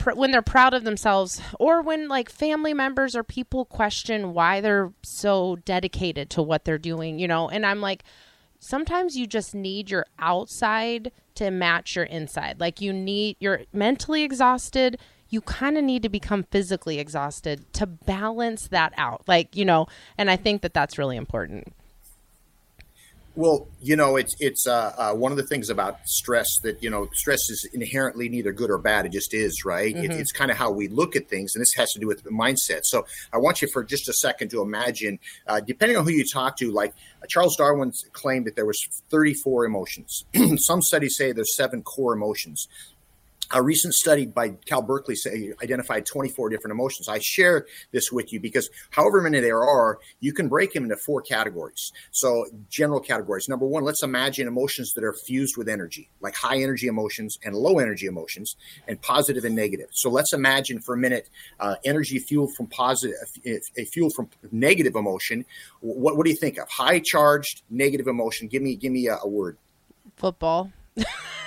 pr- 0.00 0.14
when 0.14 0.32
they're 0.32 0.42
proud 0.42 0.74
of 0.74 0.82
themselves, 0.82 1.40
or 1.60 1.80
when 1.80 2.08
like 2.08 2.28
family 2.28 2.74
members 2.74 3.14
or 3.14 3.22
people 3.22 3.64
question 3.64 4.34
why 4.34 4.60
they're 4.60 4.92
so 5.02 5.56
dedicated 5.64 6.28
to 6.30 6.42
what 6.42 6.64
they're 6.64 6.78
doing, 6.78 7.20
you 7.20 7.28
know. 7.28 7.48
And 7.48 7.64
I'm 7.64 7.80
like, 7.80 8.02
sometimes 8.58 9.16
you 9.16 9.28
just 9.28 9.54
need 9.54 9.90
your 9.90 10.06
outside 10.18 11.12
to 11.36 11.50
match 11.50 11.94
your 11.94 12.06
inside. 12.06 12.58
Like 12.58 12.80
you 12.80 12.92
need 12.92 13.36
you're 13.38 13.62
mentally 13.72 14.24
exhausted. 14.24 14.98
You 15.28 15.40
kind 15.40 15.78
of 15.78 15.84
need 15.84 16.02
to 16.02 16.08
become 16.08 16.42
physically 16.50 16.98
exhausted 16.98 17.72
to 17.74 17.86
balance 17.86 18.66
that 18.68 18.92
out. 18.96 19.22
Like, 19.28 19.54
you 19.54 19.64
know, 19.64 19.86
and 20.18 20.28
I 20.28 20.34
think 20.34 20.62
that 20.62 20.74
that's 20.74 20.98
really 20.98 21.16
important. 21.16 21.72
Well, 23.40 23.68
you 23.80 23.96
know, 23.96 24.16
it's 24.16 24.36
it's 24.38 24.66
uh, 24.66 24.92
uh, 24.98 25.14
one 25.14 25.32
of 25.32 25.38
the 25.38 25.46
things 25.46 25.70
about 25.70 25.98
stress 26.04 26.58
that 26.62 26.82
you 26.82 26.90
know, 26.90 27.08
stress 27.14 27.48
is 27.48 27.66
inherently 27.72 28.28
neither 28.28 28.52
good 28.52 28.70
or 28.70 28.76
bad. 28.76 29.06
It 29.06 29.12
just 29.12 29.32
is, 29.32 29.64
right? 29.64 29.96
It, 29.96 30.10
it's 30.10 30.30
kind 30.30 30.50
of 30.50 30.58
how 30.58 30.70
we 30.70 30.88
look 30.88 31.16
at 31.16 31.30
things, 31.30 31.54
and 31.54 31.62
this 31.62 31.72
has 31.74 31.90
to 31.92 31.98
do 31.98 32.06
with 32.06 32.22
the 32.22 32.28
mindset. 32.28 32.80
So, 32.84 33.06
I 33.32 33.38
want 33.38 33.62
you 33.62 33.68
for 33.72 33.82
just 33.82 34.10
a 34.10 34.12
second 34.12 34.50
to 34.50 34.60
imagine, 34.60 35.18
uh, 35.46 35.60
depending 35.60 35.96
on 35.96 36.04
who 36.04 36.10
you 36.10 36.26
talk 36.30 36.58
to, 36.58 36.70
like 36.70 36.92
uh, 37.22 37.26
Charles 37.30 37.56
Darwin 37.56 37.94
claimed 38.12 38.46
that 38.46 38.56
there 38.56 38.66
was 38.66 38.78
34 39.10 39.64
emotions. 39.64 40.26
Some 40.58 40.82
studies 40.82 41.16
say 41.16 41.32
there's 41.32 41.56
seven 41.56 41.82
core 41.82 42.12
emotions. 42.12 42.68
A 43.52 43.62
recent 43.62 43.94
study 43.94 44.26
by 44.26 44.50
Cal 44.66 44.82
Berkeley 44.82 45.16
say, 45.16 45.52
identified 45.62 46.06
24 46.06 46.50
different 46.50 46.72
emotions. 46.72 47.08
I 47.08 47.18
share 47.18 47.66
this 47.90 48.12
with 48.12 48.32
you 48.32 48.38
because 48.40 48.70
however 48.90 49.20
many 49.20 49.40
there 49.40 49.64
are, 49.64 49.98
you 50.20 50.32
can 50.32 50.48
break 50.48 50.72
them 50.72 50.84
into 50.84 50.96
four 50.96 51.20
categories. 51.20 51.92
So, 52.12 52.46
general 52.68 53.00
categories. 53.00 53.48
Number 53.48 53.66
one, 53.66 53.84
let's 53.84 54.02
imagine 54.02 54.46
emotions 54.46 54.92
that 54.94 55.04
are 55.04 55.12
fused 55.12 55.56
with 55.56 55.68
energy, 55.68 56.08
like 56.20 56.34
high 56.36 56.60
energy 56.60 56.86
emotions 56.86 57.38
and 57.44 57.54
low 57.54 57.78
energy 57.78 58.06
emotions, 58.06 58.56
and 58.86 59.00
positive 59.02 59.44
and 59.44 59.56
negative. 59.56 59.88
So, 59.92 60.10
let's 60.10 60.32
imagine 60.32 60.80
for 60.80 60.94
a 60.94 60.98
minute 60.98 61.28
uh, 61.58 61.76
energy 61.84 62.18
fueled 62.18 62.54
from 62.54 62.68
positive, 62.68 63.16
a 63.44 63.84
fuel 63.84 64.10
from 64.10 64.28
negative 64.52 64.94
emotion. 64.94 65.44
What, 65.80 66.16
what 66.16 66.24
do 66.24 66.30
you 66.30 66.36
think 66.36 66.58
of? 66.58 66.68
High 66.68 67.00
charged 67.00 67.62
negative 67.68 68.06
emotion. 68.06 68.48
Give 68.48 68.62
me, 68.62 68.76
give 68.76 68.92
me 68.92 69.08
a, 69.08 69.16
a 69.16 69.28
word. 69.28 69.56
Football. 70.16 70.72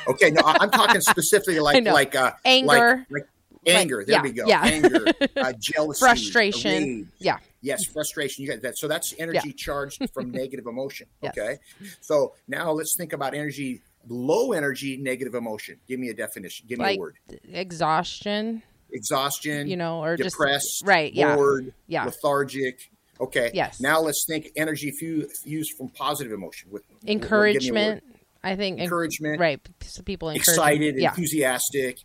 Okay, 0.07 0.31
no, 0.31 0.41
I'm 0.45 0.69
talking 0.69 1.01
specifically 1.01 1.59
like 1.59 1.83
like 1.85 2.15
uh, 2.15 2.33
Anger. 2.45 3.05
like, 3.09 3.09
like 3.09 3.27
anger. 3.65 4.03
there 4.05 4.17
yeah, 4.17 4.21
we 4.21 4.31
go. 4.31 4.45
yeah. 4.45 4.61
Anger, 4.63 5.05
uh, 5.37 5.53
jealousy, 5.57 5.99
Frustration. 5.99 6.71
rage. 6.71 7.05
Yeah. 7.19 7.37
Yes, 7.61 7.85
frustration. 7.85 8.43
You 8.43 8.51
got 8.51 8.61
that. 8.63 8.77
So 8.77 8.89
that's 8.89 9.13
energy 9.17 9.53
charged 9.53 10.09
from 10.13 10.31
negative 10.41 10.65
emotion. 10.67 11.07
Yes. 11.21 11.37
Okay. 11.37 11.57
So 12.01 12.33
now 12.49 12.73
let's 12.73 12.95
think 12.97 13.13
about 13.13 13.33
energy, 13.33 13.81
low 14.09 14.51
energy, 14.51 14.97
negative 14.97 15.33
emotion. 15.35 15.79
Give 15.87 15.97
me 15.99 16.09
a 16.09 16.13
definition. 16.13 16.65
Give 16.67 16.79
me 16.79 16.83
Like 16.85 16.97
a 16.97 16.99
word. 16.99 17.17
exhaustion. 17.53 18.63
Exhaustion. 18.91 19.67
you 19.67 19.77
know, 19.77 20.03
or 20.03 20.17
just- 20.17 20.31
depressed. 20.35 20.83
right, 20.85 21.13
yeah. 21.13 21.35
Bored. 21.35 21.73
Yeah. 21.87 22.03
Lethargic. 22.03 22.89
Okay. 23.21 23.51
Yes. 23.53 23.79
Now 23.79 24.01
let's 24.01 24.25
think 24.27 24.49
energy 24.57 24.91
fu- 24.91 25.27
fused 25.43 25.71
from 25.77 25.87
positive 25.87 26.33
emotion 26.33 26.69
with 26.71 26.83
give 26.87 26.91
me 26.91 26.97
a 26.97 27.15
word. 27.15 27.23
Encouragement. 27.23 28.03
I 28.43 28.55
think 28.55 28.79
Encouragement. 28.79 29.39
right. 29.39 29.59
So 29.81 30.03
people 30.03 30.29
Excited, 30.29 30.95
Yeah. 30.97 31.09
enthusiastic. 31.09 31.99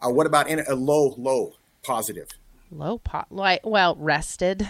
Uh, 0.00 0.10
what 0.10 0.26
about 0.26 0.48
in 0.48 0.60
a 0.60 0.74
low, 0.74 1.14
low, 1.18 1.54
positive? 1.82 2.28
Low 2.70 2.98
pot. 2.98 3.26
Like 3.30 3.60
well, 3.64 3.96
rested. 3.96 4.68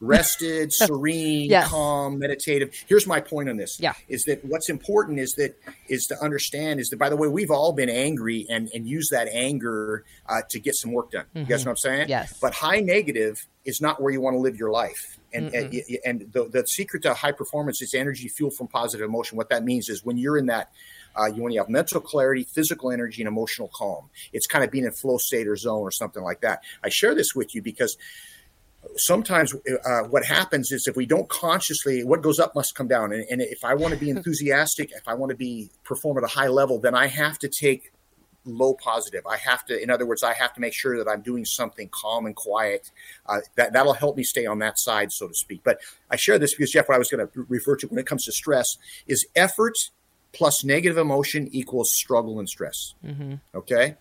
rested, 0.00 0.72
serene, 0.72 1.50
Yes. 1.50 1.68
calm, 1.68 2.18
meditative. 2.18 2.72
Here's 2.86 3.06
my 3.06 3.20
point 3.20 3.48
on 3.50 3.56
this. 3.56 3.78
Yeah. 3.80 3.92
Is 4.08 4.24
that 4.24 4.44
what's 4.44 4.70
important 4.70 5.18
is 5.18 5.32
that 5.32 5.56
is 5.88 6.06
to 6.06 6.16
understand 6.22 6.80
is 6.80 6.88
that 6.88 6.98
by 6.98 7.08
the 7.10 7.16
way 7.16 7.28
we've 7.28 7.50
all 7.50 7.72
been 7.72 7.90
angry 7.90 8.46
and 8.48 8.70
and 8.72 8.86
use 8.88 9.08
that 9.10 9.28
anger 9.28 10.04
uh, 10.26 10.40
to 10.50 10.58
get 10.60 10.74
some 10.76 10.92
work 10.92 11.10
done. 11.10 11.26
You 11.34 11.44
guys 11.44 11.64
know 11.64 11.72
what 11.72 11.78
I'm 11.84 11.90
saying? 11.90 12.00
Mm-hmm. 12.02 12.10
Yes. 12.10 12.38
But 12.40 12.54
high 12.54 12.80
negative 12.80 13.46
is 13.64 13.80
not 13.80 14.00
where 14.00 14.12
you 14.12 14.20
want 14.20 14.34
to 14.34 14.40
live 14.40 14.56
your 14.56 14.70
life. 14.70 15.18
And 15.32 15.54
and, 15.54 15.74
and 16.04 16.32
the, 16.32 16.48
the 16.48 16.66
secret 16.66 17.02
to 17.04 17.14
high 17.14 17.32
performance 17.32 17.80
is 17.82 17.94
energy 17.94 18.28
fueled 18.28 18.54
from 18.54 18.68
positive 18.68 19.06
emotion. 19.06 19.36
What 19.36 19.48
that 19.50 19.64
means 19.64 19.88
is 19.88 20.04
when 20.04 20.18
you're 20.18 20.38
in 20.38 20.46
that 20.46 20.72
uh, 21.16 21.26
you 21.26 21.42
when 21.42 21.52
you 21.52 21.60
have 21.60 21.68
mental 21.68 22.00
clarity, 22.00 22.44
physical 22.44 22.90
energy, 22.90 23.22
and 23.22 23.28
emotional 23.28 23.70
calm. 23.74 24.10
It's 24.32 24.46
kind 24.46 24.64
of 24.64 24.70
being 24.70 24.84
in 24.84 24.92
flow 24.92 25.18
state 25.18 25.48
or 25.48 25.56
zone 25.56 25.82
or 25.82 25.90
something 25.90 26.22
like 26.22 26.40
that. 26.40 26.62
I 26.82 26.88
share 26.88 27.14
this 27.14 27.34
with 27.34 27.54
you 27.54 27.62
because 27.62 27.96
sometimes 28.96 29.54
uh, 29.54 30.02
what 30.04 30.24
happens 30.24 30.72
is 30.72 30.86
if 30.86 30.96
we 30.96 31.06
don't 31.06 31.28
consciously 31.28 32.02
what 32.02 32.22
goes 32.22 32.40
up 32.40 32.54
must 32.54 32.74
come 32.74 32.88
down 32.88 33.12
and, 33.12 33.24
and 33.30 33.42
if 33.42 33.62
i 33.62 33.74
want 33.74 33.92
to 33.92 34.00
be 34.00 34.08
enthusiastic 34.16 34.90
if 34.92 35.06
i 35.06 35.12
want 35.12 35.28
to 35.28 35.36
be 35.36 35.70
perform 35.84 36.16
at 36.16 36.24
a 36.24 36.26
high 36.26 36.48
level 36.48 36.78
then 36.78 36.94
i 36.94 37.06
have 37.06 37.38
to 37.38 37.46
take 37.46 37.92
low 38.44 38.74
positive. 38.74 39.26
I 39.26 39.36
have 39.36 39.64
to 39.66 39.80
in 39.80 39.90
other 39.90 40.06
words 40.06 40.22
i 40.22 40.32
have 40.32 40.54
to 40.54 40.60
make 40.60 40.72
sure 40.72 40.96
that 40.96 41.10
i'm 41.10 41.20
doing 41.20 41.44
something 41.44 41.88
calm 41.92 42.26
and 42.26 42.34
quiet. 42.34 42.90
Uh, 43.26 43.40
that, 43.56 43.72
that'll 43.72 43.92
help 43.92 44.16
me 44.16 44.22
stay 44.22 44.46
on 44.46 44.58
that 44.60 44.78
side 44.78 45.12
so 45.12 45.28
to 45.28 45.34
speak. 45.34 45.60
But 45.62 45.78
i 46.10 46.16
share 46.16 46.38
this 46.38 46.54
because 46.54 46.70
jeff 46.70 46.88
what 46.88 46.94
i 46.94 46.98
was 46.98 47.10
going 47.10 47.26
to 47.26 47.46
refer 47.48 47.76
to 47.76 47.86
when 47.88 47.98
it 47.98 48.06
comes 48.06 48.24
to 48.24 48.32
stress 48.32 48.66
is 49.06 49.26
effort 49.36 49.74
plus 50.32 50.64
negative 50.64 50.98
emotion 50.98 51.48
equals 51.52 51.92
struggle 51.94 52.38
and 52.38 52.48
stress. 52.48 52.94
Okay? 53.54 53.96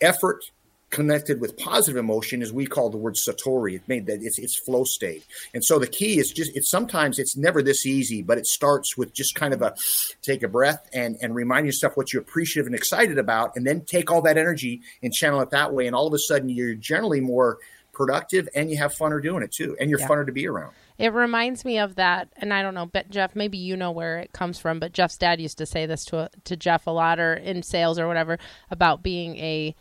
Effort 0.00 0.44
connected 0.92 1.40
with 1.40 1.56
positive 1.56 1.96
emotion 1.96 2.42
is 2.42 2.52
we 2.52 2.66
call 2.66 2.90
the 2.90 2.96
word 2.96 3.16
satori 3.16 3.74
it 3.74 3.82
made 3.88 4.06
that 4.06 4.20
it's 4.22 4.38
it's 4.38 4.56
flow 4.60 4.84
state 4.84 5.24
and 5.54 5.64
so 5.64 5.78
the 5.78 5.86
key 5.86 6.20
is 6.20 6.30
just 6.30 6.52
it's 6.54 6.70
sometimes 6.70 7.18
it's 7.18 7.36
never 7.36 7.62
this 7.62 7.84
easy 7.86 8.22
but 8.22 8.38
it 8.38 8.46
starts 8.46 8.96
with 8.96 9.12
just 9.12 9.34
kind 9.34 9.52
of 9.54 9.62
a 9.62 9.74
take 10.20 10.42
a 10.42 10.48
breath 10.48 10.86
and 10.92 11.16
and 11.22 11.34
remind 11.34 11.66
yourself 11.66 11.96
what 11.96 12.12
you're 12.12 12.22
appreciative 12.22 12.66
and 12.66 12.74
excited 12.76 13.18
about 13.18 13.56
and 13.56 13.66
then 13.66 13.80
take 13.80 14.10
all 14.10 14.22
that 14.22 14.36
energy 14.38 14.82
and 15.02 15.12
channel 15.12 15.40
it 15.40 15.50
that 15.50 15.72
way 15.72 15.86
and 15.86 15.96
all 15.96 16.06
of 16.06 16.12
a 16.14 16.18
sudden 16.18 16.48
you're 16.48 16.74
generally 16.74 17.20
more 17.20 17.58
productive 17.92 18.48
and 18.54 18.70
you 18.70 18.76
have 18.76 18.94
funner 18.94 19.22
doing 19.22 19.42
it 19.42 19.50
too 19.52 19.76
and 19.80 19.90
you're 19.90 19.98
Yeah. 19.98 20.08
funner 20.08 20.26
to 20.26 20.32
be 20.32 20.46
around 20.46 20.72
It 20.98 21.12
reminds 21.12 21.64
me 21.64 21.78
of 21.78 21.96
that, 21.96 22.28
and 22.36 22.52
I 22.54 22.62
don't 22.62 22.74
know, 22.74 22.86
but 22.86 23.10
Jeff, 23.10 23.34
maybe 23.34 23.58
you 23.58 23.76
know 23.76 23.90
where 23.90 24.18
it 24.18 24.32
comes 24.32 24.58
from. 24.58 24.78
But 24.78 24.92
Jeff's 24.92 25.16
dad 25.16 25.40
used 25.40 25.58
to 25.58 25.66
say 25.66 25.84
this 25.86 26.04
to 26.06 26.30
to 26.44 26.54
Jeff 26.54 26.86
a 26.86 26.90
lot, 26.90 27.18
or 27.18 27.32
in 27.34 27.62
sales 27.62 27.98
or 27.98 28.06
whatever, 28.06 28.38
about 28.70 29.02
being 29.02 29.36
a 29.38 29.74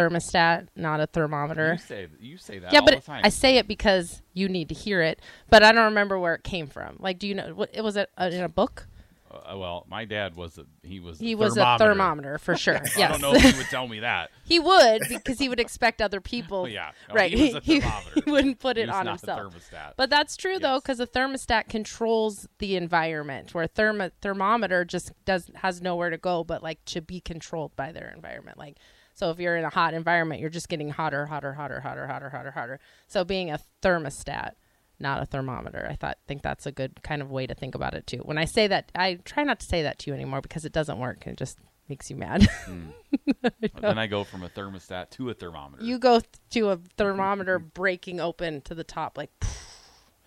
thermostat, 0.00 0.68
not 0.76 1.00
a 1.00 1.06
thermometer. 1.06 1.72
You 1.72 1.78
say, 1.78 2.06
you 2.20 2.36
say 2.38 2.58
that 2.58 2.72
yeah, 2.72 2.80
all 2.80 2.84
but 2.86 2.94
the 2.96 3.00
time. 3.00 3.22
I 3.24 3.28
say 3.30 3.56
it 3.58 3.66
because 3.66 4.22
you 4.34 4.48
need 4.48 4.68
to 4.68 4.74
hear 4.74 5.02
it. 5.02 5.20
But 5.50 5.62
I 5.62 5.72
don't 5.72 5.84
remember 5.86 6.18
where 6.18 6.34
it 6.34 6.44
came 6.44 6.66
from. 6.66 6.96
Like, 7.00 7.18
do 7.18 7.26
you 7.26 7.34
know? 7.34 7.54
What, 7.54 7.70
it 7.72 7.82
was 7.82 7.96
it 7.96 8.10
uh, 8.18 8.30
in 8.32 8.42
a 8.42 8.48
book? 8.48 8.86
Uh, 9.28 9.58
well, 9.58 9.84
my 9.90 10.04
dad 10.04 10.34
was 10.36 10.56
a 10.56 10.64
he 10.86 11.00
was 11.00 11.18
He 11.18 11.32
a 11.32 11.36
was 11.36 11.54
thermometer. 11.54 11.84
a 11.84 11.88
thermometer 11.88 12.38
for 12.38 12.56
sure. 12.64 12.80
I 12.96 13.08
don't 13.08 13.20
know 13.20 13.34
if 13.34 13.42
he 13.42 13.58
would 13.58 13.66
tell 13.66 13.86
me 13.88 14.00
that. 14.00 14.30
he 14.44 14.58
would 14.60 15.02
because 15.08 15.38
he 15.38 15.48
would 15.48 15.58
expect 15.60 16.00
other 16.00 16.20
people. 16.32 16.58
Oh, 16.60 16.66
yeah. 16.66 16.92
No, 17.08 17.14
right. 17.16 17.32
he 17.32 17.42
was 17.52 17.54
a 17.56 17.60
thermometer. 17.60 18.20
he 18.24 18.30
wouldn't 18.30 18.60
put 18.60 18.76
He 18.76 18.84
it 18.84 18.88
on 18.88 19.06
himself. 19.06 19.40
thermostat. 19.52 19.92
But 19.96 20.10
that's 20.10 20.36
true 20.36 20.58
though, 20.60 20.78
because 20.78 21.00
a 21.00 21.06
thermostat 21.08 21.68
controls 21.68 22.46
the 22.60 22.76
environment, 22.76 23.52
where 23.52 23.64
a 23.64 23.68
thermo- 23.68 24.12
thermometer 24.22 24.84
just 24.84 25.12
does 25.24 25.50
has 25.56 25.82
nowhere 25.82 26.10
to 26.10 26.18
go, 26.18 26.44
but 26.44 26.62
like 26.62 26.82
to 26.86 27.02
be 27.02 27.20
controlled 27.20 27.74
by 27.76 27.90
their 27.92 28.12
environment. 28.14 28.56
Like, 28.58 28.76
so 29.16 29.30
if 29.30 29.40
you're 29.40 29.56
in 29.56 29.64
a 29.64 29.70
hot 29.70 29.94
environment, 29.94 30.42
you're 30.42 30.50
just 30.50 30.68
getting 30.68 30.90
hotter, 30.90 31.24
hotter, 31.24 31.54
hotter, 31.54 31.80
hotter, 31.80 32.06
hotter, 32.06 32.28
hotter, 32.28 32.50
hotter. 32.50 32.80
So 33.08 33.24
being 33.24 33.50
a 33.50 33.58
thermostat, 33.82 34.52
not 35.00 35.22
a 35.22 35.26
thermometer, 35.26 35.88
I 35.90 35.94
thought 35.94 36.18
think 36.28 36.42
that's 36.42 36.66
a 36.66 36.72
good 36.72 37.02
kind 37.02 37.22
of 37.22 37.30
way 37.30 37.46
to 37.46 37.54
think 37.54 37.74
about 37.74 37.94
it 37.94 38.06
too. 38.06 38.18
When 38.18 38.36
I 38.36 38.44
say 38.44 38.66
that, 38.66 38.92
I 38.94 39.14
try 39.24 39.42
not 39.42 39.58
to 39.60 39.66
say 39.66 39.82
that 39.82 39.98
to 40.00 40.10
you 40.10 40.14
anymore 40.14 40.42
because 40.42 40.66
it 40.66 40.72
doesn't 40.72 40.98
work. 40.98 41.26
It 41.26 41.38
just 41.38 41.58
makes 41.88 42.10
you 42.10 42.16
mad. 42.16 42.46
Hmm. 42.66 42.88
But 43.40 43.54
then 43.80 43.98
I 43.98 44.06
go 44.06 44.24
from 44.24 44.42
a 44.42 44.48
thermostat 44.48 45.10
to 45.10 45.30
a 45.30 45.34
thermometer. 45.34 45.82
you 45.82 45.98
go 45.98 46.20
th- 46.20 46.30
to 46.50 46.70
a 46.70 46.76
thermometer 46.96 47.58
breaking 47.58 48.20
open 48.20 48.60
to 48.62 48.74
the 48.74 48.84
top, 48.84 49.16
like 49.16 49.30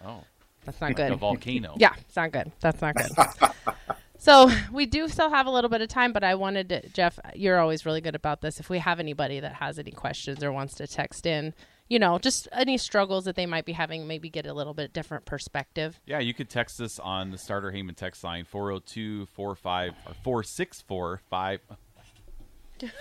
oh, 0.06 0.24
that's 0.66 0.80
not 0.82 0.88
like 0.88 0.96
good. 0.96 1.12
a 1.12 1.16
volcano. 1.16 1.76
Yeah, 1.78 1.94
it's 2.00 2.16
not 2.16 2.32
good. 2.32 2.52
That's 2.60 2.82
not 2.82 2.96
good. 2.96 3.12
so 4.20 4.52
we 4.72 4.86
do 4.86 5.08
still 5.08 5.30
have 5.30 5.48
a 5.48 5.50
little 5.50 5.70
bit 5.70 5.82
of 5.82 5.88
time, 5.90 6.14
but 6.14 6.24
I 6.24 6.36
wanted 6.36 6.70
to, 6.70 6.88
Jeff, 6.90 7.18
you're 7.34 7.58
always 7.60 7.86
really 7.86 8.02
good 8.02 8.16
about 8.16 8.42
this. 8.42 8.60
If 8.60 8.70
we 8.70 8.78
have 8.80 9.00
anybody 9.00 9.40
that 9.40 9.54
has 9.54 9.80
any 9.80 9.92
questions 9.92 10.44
or 10.44 10.52
wants 10.52 10.76
to 10.76 10.86
text 10.88 11.26
in, 11.26 11.54
you 11.88 11.98
know, 11.98 12.20
just 12.20 12.48
any 12.52 12.78
struggles 12.78 13.26
that 13.26 13.36
they 13.36 13.48
might 13.48 13.66
be 13.66 13.72
having, 13.72 14.08
maybe 14.08 14.30
get 14.30 14.46
a 14.46 14.54
little 14.54 14.76
bit 14.76 14.94
different 14.94 15.26
perspective. 15.26 16.00
Yeah, 16.06 16.20
you 16.20 16.36
could 16.36 16.50
text 16.50 16.80
us 16.80 17.00
on 17.00 17.32
the 17.32 17.38
Starter 17.38 17.72
Heyman 17.72 17.96
text 17.96 18.24
line 18.24 18.46
402 18.46 19.26
45 19.26 19.94
or 20.06 20.14
464 20.24 21.22
5 21.30 21.60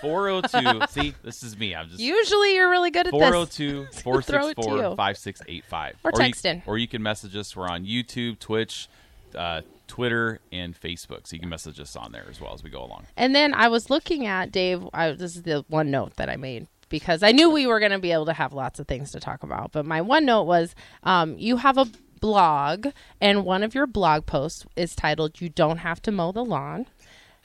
402 0.00 0.86
See, 0.88 1.14
this 1.22 1.42
is 1.42 1.58
me. 1.58 1.74
I'm 1.74 1.88
just 1.88 2.00
Usually 2.00 2.54
you're 2.54 2.70
really 2.70 2.90
good 2.90 3.06
at 3.06 3.12
this. 3.12 3.20
402 3.20 3.86
Throw 3.92 4.18
it 4.18 4.24
464 4.24 4.96
5685. 4.96 5.96
Or 6.04 6.10
you- 6.10 6.18
text 6.18 6.44
in. 6.46 6.62
Or 6.66 6.78
you 6.78 6.88
can 6.88 7.02
message 7.02 7.36
us. 7.36 7.54
We're 7.54 7.68
on 7.68 7.84
YouTube, 7.84 8.38
Twitch, 8.38 8.88
uh, 9.34 9.62
Twitter, 9.86 10.40
and 10.52 10.78
Facebook. 10.78 11.26
So 11.26 11.34
you 11.34 11.40
can 11.40 11.48
message 11.48 11.80
us 11.80 11.96
on 11.96 12.12
there 12.12 12.26
as 12.30 12.40
well 12.40 12.54
as 12.54 12.62
we 12.62 12.70
go 12.70 12.84
along. 12.84 13.06
And 13.16 13.34
then 13.34 13.54
I 13.54 13.68
was 13.68 13.90
looking 13.90 14.26
at 14.26 14.52
Dave. 14.52 14.86
I, 14.92 15.12
this 15.12 15.34
is 15.34 15.42
the 15.42 15.64
one 15.68 15.90
note 15.90 16.16
that 16.16 16.28
I 16.28 16.36
made 16.36 16.68
because 16.88 17.22
I 17.22 17.32
knew 17.32 17.50
we 17.50 17.66
were 17.66 17.80
going 17.80 17.92
to 17.92 17.98
be 17.98 18.12
able 18.12 18.26
to 18.26 18.32
have 18.32 18.52
lots 18.52 18.78
of 18.78 18.86
things 18.86 19.10
to 19.12 19.20
talk 19.20 19.42
about. 19.42 19.72
But 19.72 19.86
my 19.86 20.00
one 20.00 20.24
note 20.24 20.44
was, 20.44 20.74
um, 21.02 21.36
you 21.38 21.56
have 21.58 21.78
a 21.78 21.86
blog, 22.20 22.88
and 23.20 23.44
one 23.44 23.62
of 23.62 23.74
your 23.74 23.86
blog 23.86 24.26
posts 24.26 24.66
is 24.76 24.94
titled 24.94 25.40
"You 25.40 25.48
Don't 25.48 25.78
Have 25.78 26.02
to 26.02 26.12
Mow 26.12 26.32
the 26.32 26.44
Lawn." 26.44 26.86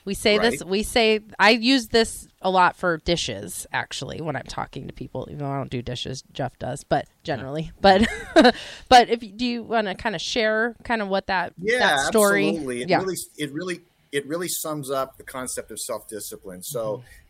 We 0.06 0.14
say 0.14 0.38
this. 0.38 0.64
We 0.64 0.84
say 0.84 1.22
I 1.40 1.52
use 1.52 1.88
this 1.88 2.28
a 2.42 2.50
lot 2.50 2.76
for 2.76 2.98
dishes. 2.98 3.66
Actually, 3.72 4.22
when 4.22 4.36
I'm 4.36 4.44
talking 4.44 4.88
to 4.88 4.94
people, 4.94 5.28
even 5.30 5.40
though 5.40 5.50
I 5.52 5.58
don't 5.58 5.70
do 5.70 5.82
dishes, 5.82 6.24
Jeff 6.34 6.58
does, 6.60 6.84
but 6.84 7.08
generally. 7.24 7.72
But 7.80 8.08
but 8.90 9.10
if 9.10 9.24
you- 9.24 9.32
do 9.32 9.46
you 9.46 9.64
want 9.64 9.88
to 9.88 9.96
kind 9.96 10.16
of 10.16 10.22
share 10.22 10.76
kind 10.84 11.02
of 11.02 11.08
what 11.08 11.28
that 11.28 11.54
yeah, 11.58 11.80
that 11.80 12.08
story? 12.08 12.50
absolutely. 12.50 12.82
It 12.84 12.90
yeah. 12.90 13.00
really, 13.00 13.18
it 13.38 13.54
really, 13.54 13.82
it 14.14 14.26
really 14.28 14.48
sums 14.48 14.92
up 14.92 15.18
the 15.18 15.24
concept 15.24 15.72
of 15.72 15.80
self-discipline. 15.80 16.62
So 16.64 16.84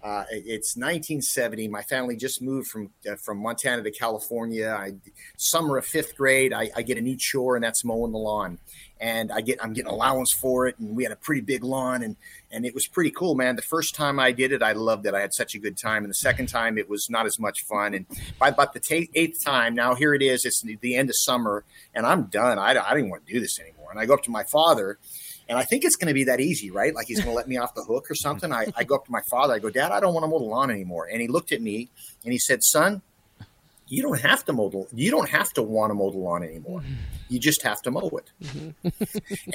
Mm-hmm. 0.04 0.10
uh, 0.10 0.26
it's 0.32 0.76
1970. 0.76 1.70
My 1.70 1.82
family 1.84 2.18
just 2.18 2.42
moved 2.42 2.68
from 2.68 2.90
uh, 3.10 3.16
from 3.16 3.38
Montana 3.38 3.82
to 3.84 3.92
California. 3.92 4.70
I 4.78 4.94
summer 5.38 5.78
of 5.78 5.86
fifth 5.86 6.16
grade, 6.18 6.52
I, 6.54 6.70
I 6.76 6.82
get 6.82 6.98
a 6.98 7.02
new 7.02 7.16
chore, 7.18 7.56
and 7.56 7.64
that's 7.64 7.86
mowing 7.86 8.12
the 8.12 8.18
lawn. 8.18 8.60
And 9.00 9.32
I 9.32 9.42
get 9.42 9.64
I'm 9.64 9.74
getting 9.74 9.92
allowance 9.92 10.34
for 10.34 10.68
it, 10.68 10.78
and 10.80 10.96
we 10.96 11.04
had 11.04 11.12
a 11.12 11.16
pretty 11.16 11.42
big 11.42 11.64
lawn, 11.64 12.04
and 12.04 12.16
and 12.52 12.66
it 12.66 12.74
was 12.74 12.86
pretty 12.88 13.12
cool, 13.12 13.36
man. 13.36 13.56
The 13.56 13.62
first 13.62 13.96
time 13.96 14.20
I 14.20 14.32
did 14.34 14.52
it, 14.52 14.62
I 14.62 14.74
loved 14.74 15.06
it. 15.06 15.14
I 15.14 15.22
had 15.22 15.34
such 15.34 15.56
a 15.56 15.60
good 15.60 15.78
time, 15.78 16.04
and 16.04 16.10
the 16.10 16.16
second 16.16 16.48
time, 16.48 16.78
it 16.78 16.90
was 16.90 17.10
not 17.10 17.26
as 17.26 17.40
much 17.40 17.64
fun. 17.64 17.94
And 17.94 18.06
by 18.40 18.50
about 18.50 18.74
the 18.74 18.80
ta 18.80 19.06
eighth 19.16 19.44
time, 19.44 19.74
now 19.74 19.96
here 19.96 20.14
it 20.14 20.22
is. 20.22 20.44
It's 20.46 20.62
the 20.62 20.96
end 20.96 21.10
of 21.10 21.16
summer, 21.18 21.64
and 21.96 22.06
I'm 22.06 22.24
done. 22.24 22.60
I, 22.60 22.72
I 22.72 22.94
didn't 22.94 23.10
want 23.10 23.26
to 23.26 23.34
do 23.34 23.40
this 23.40 23.58
anymore. 23.60 23.90
And 23.92 24.00
I 24.00 24.06
go 24.06 24.16
up 24.16 24.24
to 24.24 24.32
my 24.32 24.44
father, 24.44 24.98
and 25.50 25.58
I 25.58 25.64
think 25.64 25.84
it's 25.84 25.96
going 25.96 26.08
to 26.08 26.14
be 26.14 26.26
that 26.26 26.40
easy, 26.40 26.72
right? 26.72 26.94
Like 26.96 27.08
he's 27.08 27.20
going 27.20 27.30
to 27.30 27.36
let 27.36 27.48
me 27.48 27.58
off 27.58 27.76
the 27.76 27.84
hook 27.84 28.10
or 28.10 28.16
something. 28.16 28.52
I, 28.52 28.68
I 28.76 28.84
go 28.84 28.96
up 28.96 29.06
to 29.06 29.12
my 29.12 29.22
father. 29.30 29.54
I 29.54 29.60
go, 29.60 29.70
Dad, 29.70 29.92
I 29.92 30.00
don't 30.00 30.14
want 30.14 30.24
to 30.24 30.28
mow 30.28 30.40
the 30.40 30.46
lawn 30.46 30.72
anymore. 30.72 31.08
And 31.12 31.22
he 31.22 31.28
looked 31.28 31.52
at 31.52 31.62
me 31.62 31.90
and 32.24 32.32
he 32.32 32.40
said, 32.40 32.64
Son, 32.64 33.02
you 33.88 34.02
don't 34.02 34.22
have 34.22 34.44
to 34.46 34.54
mow 34.54 34.70
the 34.70 34.88
you 34.94 35.12
don't 35.12 35.30
have 35.30 35.52
to 35.54 35.62
want 35.62 35.92
to 35.92 35.94
mow 35.94 36.10
the 36.10 36.18
lawn 36.18 36.44
anymore. 36.44 36.84
You 37.30 37.40
just 37.40 37.64
have 37.64 37.82
to 37.84 37.92
mow 37.92 38.10
it. 38.10 38.32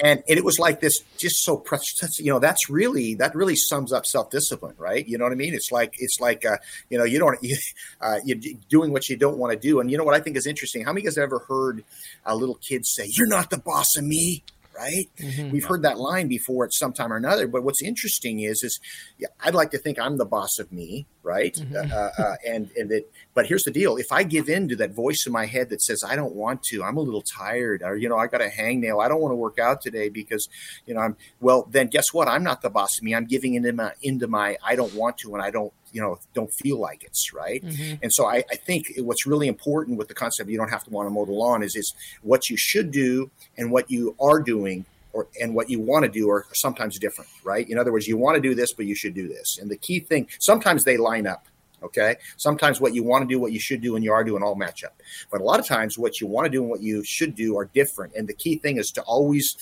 and, 0.03 0.23
and 0.27 0.37
it 0.37 0.45
was 0.45 0.59
like 0.59 0.81
this, 0.81 0.99
just 1.17 1.43
so 1.43 1.57
precious. 1.57 2.19
You 2.19 2.31
know, 2.31 2.39
that's 2.39 2.69
really 2.69 3.15
that 3.15 3.35
really 3.35 3.55
sums 3.55 3.91
up 3.91 4.05
self 4.05 4.29
discipline, 4.29 4.75
right? 4.77 5.07
You 5.07 5.17
know 5.17 5.25
what 5.25 5.33
I 5.33 5.35
mean? 5.35 5.53
It's 5.53 5.71
like 5.71 5.95
it's 5.97 6.19
like 6.19 6.45
uh, 6.45 6.57
you 6.89 6.97
know 6.97 7.03
you 7.03 7.19
don't 7.19 7.37
you, 7.43 7.57
uh, 8.01 8.19
you're 8.23 8.37
doing 8.69 8.91
what 8.91 9.09
you 9.09 9.17
don't 9.17 9.37
want 9.37 9.51
to 9.51 9.59
do. 9.59 9.79
And 9.79 9.89
you 9.91 9.97
know 9.97 10.03
what 10.03 10.15
I 10.15 10.19
think 10.19 10.37
is 10.37 10.45
interesting? 10.45 10.85
How 10.85 10.93
many 10.93 11.03
guys 11.03 11.15
have 11.15 11.23
ever 11.23 11.39
heard 11.39 11.83
a 12.25 12.35
little 12.35 12.55
kid 12.55 12.85
say, 12.85 13.09
"You're 13.09 13.27
not 13.27 13.49
the 13.49 13.57
boss 13.57 13.97
of 13.97 14.03
me"? 14.03 14.43
Right? 14.79 15.09
We've 15.51 15.65
heard 15.65 15.81
that 15.83 15.99
line 15.99 16.27
before 16.27 16.65
at 16.65 16.73
some 16.73 16.93
time 16.93 17.11
or 17.11 17.17
another. 17.17 17.47
But 17.47 17.63
what's 17.63 17.81
interesting 17.81 18.39
is, 18.39 18.63
is 18.63 18.79
yeah, 19.17 19.27
I'd 19.41 19.53
like 19.53 19.71
to 19.71 19.77
think 19.77 19.99
I'm 19.99 20.17
the 20.17 20.25
boss 20.25 20.59
of 20.59 20.71
me, 20.71 21.05
right? 21.23 21.57
Uh, 21.91 22.09
uh, 22.17 22.35
and 22.47 22.69
and 22.75 22.89
that. 22.89 23.11
But 23.33 23.47
here's 23.47 23.63
the 23.63 23.71
deal: 23.71 23.97
if 23.97 24.11
I 24.11 24.23
give 24.23 24.49
in 24.49 24.67
to 24.69 24.75
that 24.77 24.91
voice 24.91 25.25
in 25.25 25.33
my 25.33 25.45
head 25.45 25.69
that 25.69 25.81
says 25.81 26.03
I 26.03 26.15
don't 26.15 26.35
want 26.35 26.63
to, 26.63 26.83
I'm 26.83 26.97
a 26.97 27.01
little 27.01 27.21
tired, 27.21 27.81
or 27.83 27.95
you 27.97 28.09
know, 28.09 28.17
I 28.17 28.27
got 28.27 28.41
a 28.41 28.49
hangnail, 28.49 29.03
I 29.03 29.07
don't 29.07 29.21
want 29.21 29.31
to 29.31 29.35
work 29.35 29.59
out 29.59 29.81
today 29.81 30.09
because 30.09 30.47
you 30.85 30.93
know 30.93 31.01
I'm 31.01 31.17
well. 31.39 31.67
Then 31.69 31.87
guess 31.87 32.13
what? 32.13 32.27
I'm 32.27 32.43
not 32.43 32.61
the 32.61 32.69
boss 32.69 32.97
of 32.97 33.03
me. 33.03 33.13
I'm 33.13 33.25
giving 33.25 33.55
into 33.55 33.73
my 33.73 33.93
into 34.01 34.27
my 34.27 34.57
I 34.63 34.75
don't 34.75 34.93
want 34.93 35.17
to, 35.19 35.33
and 35.33 35.43
I 35.43 35.51
don't 35.51 35.73
you 35.91 36.01
know 36.01 36.19
don't 36.33 36.53
feel 36.53 36.79
like 36.79 37.03
it's 37.03 37.33
right? 37.33 37.63
Mm-hmm. 37.63 37.95
And 38.03 38.13
so 38.13 38.25
I, 38.25 38.43
I 38.51 38.55
think 38.55 38.93
what's 38.97 39.25
really 39.25 39.47
important 39.47 39.97
with 39.97 40.07
the 40.07 40.13
concept 40.13 40.49
you 40.49 40.57
don't 40.57 40.69
have 40.69 40.83
to 40.85 40.89
want 40.89 41.07
to 41.07 41.09
mow 41.11 41.25
the 41.25 41.31
lawn 41.31 41.63
is 41.63 41.75
is 41.75 41.93
what 42.21 42.49
you 42.49 42.57
should 42.57 42.91
do 42.91 43.29
and 43.57 43.71
what 43.71 43.89
you 43.89 44.15
are 44.19 44.39
doing 44.39 44.85
or 45.13 45.27
and 45.41 45.55
what 45.55 45.69
you 45.69 45.79
want 45.79 46.05
to 46.05 46.11
do 46.11 46.29
are 46.29 46.45
sometimes 46.53 46.97
different 46.99 47.29
right? 47.43 47.69
In 47.69 47.77
other 47.77 47.91
words 47.91 48.07
you 48.07 48.17
want 48.17 48.35
to 48.35 48.41
do 48.41 48.55
this 48.55 48.73
but 48.73 48.85
you 48.85 48.95
should 48.95 49.13
do 49.13 49.27
this. 49.27 49.57
And 49.59 49.69
the 49.69 49.77
key 49.77 49.99
thing 49.99 50.27
sometimes 50.39 50.83
they 50.83 50.97
line 50.97 51.27
up 51.27 51.45
okay? 51.81 52.17
Sometimes 52.37 52.81
what 52.81 52.93
you 52.93 53.03
want 53.03 53.27
to 53.27 53.33
do 53.33 53.39
what 53.39 53.51
you 53.51 53.59
should 53.59 53.81
do 53.81 53.95
and 53.95 54.03
you 54.03 54.11
are 54.11 54.23
doing 54.23 54.43
all 54.43 54.55
match 54.55 54.83
up. 54.83 54.95
But 55.31 55.41
a 55.41 55.43
lot 55.45 55.59
of 55.59 55.65
times 55.65 55.97
what 55.97 56.19
you 56.19 56.27
want 56.27 56.45
to 56.45 56.49
do 56.49 56.61
and 56.61 56.69
what 56.69 56.81
you 56.81 57.03
should 57.05 57.35
do 57.35 57.57
are 57.57 57.65
different. 57.65 58.13
And 58.15 58.27
the 58.27 58.33
key 58.33 58.57
thing 58.57 58.77
is 58.77 58.91
to 58.91 59.01
always 59.03 59.55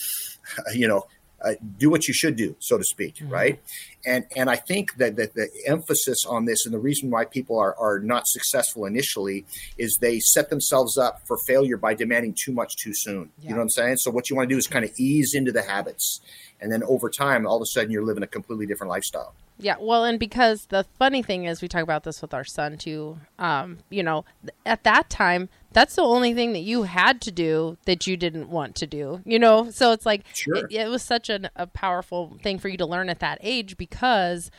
you 0.73 0.87
know 0.87 1.05
uh, 1.43 1.53
do 1.77 1.89
what 1.89 2.07
you 2.07 2.13
should 2.13 2.35
do, 2.35 2.55
so 2.59 2.77
to 2.77 2.83
speak, 2.83 3.21
right? 3.27 3.59
And 4.05 4.25
and 4.35 4.49
I 4.49 4.55
think 4.55 4.95
that, 4.97 5.15
that 5.17 5.33
the 5.35 5.49
emphasis 5.65 6.25
on 6.25 6.45
this 6.45 6.65
and 6.65 6.73
the 6.73 6.79
reason 6.79 7.11
why 7.11 7.25
people 7.25 7.59
are, 7.59 7.75
are 7.79 7.99
not 7.99 8.27
successful 8.27 8.85
initially 8.85 9.45
is 9.77 9.97
they 9.97 10.19
set 10.19 10.49
themselves 10.49 10.97
up 10.97 11.21
for 11.27 11.37
failure 11.37 11.77
by 11.77 11.93
demanding 11.93 12.33
too 12.33 12.51
much 12.51 12.75
too 12.77 12.93
soon. 12.93 13.29
You 13.41 13.49
know 13.49 13.57
what 13.57 13.63
I'm 13.63 13.69
saying? 13.69 13.97
So 13.97 14.09
what 14.11 14.29
you 14.29 14.35
want 14.35 14.49
to 14.49 14.55
do 14.55 14.57
is 14.57 14.67
kind 14.67 14.85
of 14.85 14.91
ease 14.97 15.33
into 15.35 15.51
the 15.51 15.61
habits, 15.61 16.21
and 16.59 16.71
then 16.71 16.83
over 16.83 17.09
time, 17.09 17.45
all 17.45 17.57
of 17.57 17.61
a 17.61 17.65
sudden, 17.65 17.91
you're 17.91 18.05
living 18.05 18.23
a 18.23 18.27
completely 18.27 18.65
different 18.65 18.89
lifestyle. 18.89 19.33
Yeah, 19.59 19.75
well, 19.79 20.03
and 20.03 20.19
because 20.19 20.67
the 20.67 20.85
funny 20.99 21.23
thing 21.23 21.45
is, 21.45 21.61
we 21.61 21.67
talk 21.67 21.81
about 21.81 22.03
this 22.03 22.21
with 22.21 22.33
our 22.33 22.43
son 22.43 22.77
too. 22.77 23.17
Um, 23.39 23.79
you 23.89 24.03
know, 24.03 24.23
at 24.65 24.83
that 24.83 25.09
time, 25.09 25.49
that's 25.77 25.95
the 25.95 26.01
only 26.01 26.33
thing 26.33 26.53
that 26.53 26.61
you 26.61 26.83
had 26.83 27.21
to 27.21 27.31
do 27.31 27.77
that 27.85 28.07
you 28.07 28.17
didn't 28.17 28.49
want 28.49 28.73
to 28.77 28.87
do. 28.87 29.21
You 29.25 29.37
know, 29.37 29.69
so 29.69 29.91
it's 29.91 30.05
like 30.05 30.23
Sure. 30.33 30.55
it, 30.55 30.71
it 30.71 30.87
was 30.89 31.03
such 31.03 31.29
an, 31.29 31.49
a 31.55 31.67
powerful 31.67 32.37
thing 32.41 32.57
for 32.57 32.67
you 32.67 32.77
to 32.77 32.85
learn 32.85 33.09
at 33.09 33.19
that 33.19 33.37
age 33.41 33.77
because 33.77 34.49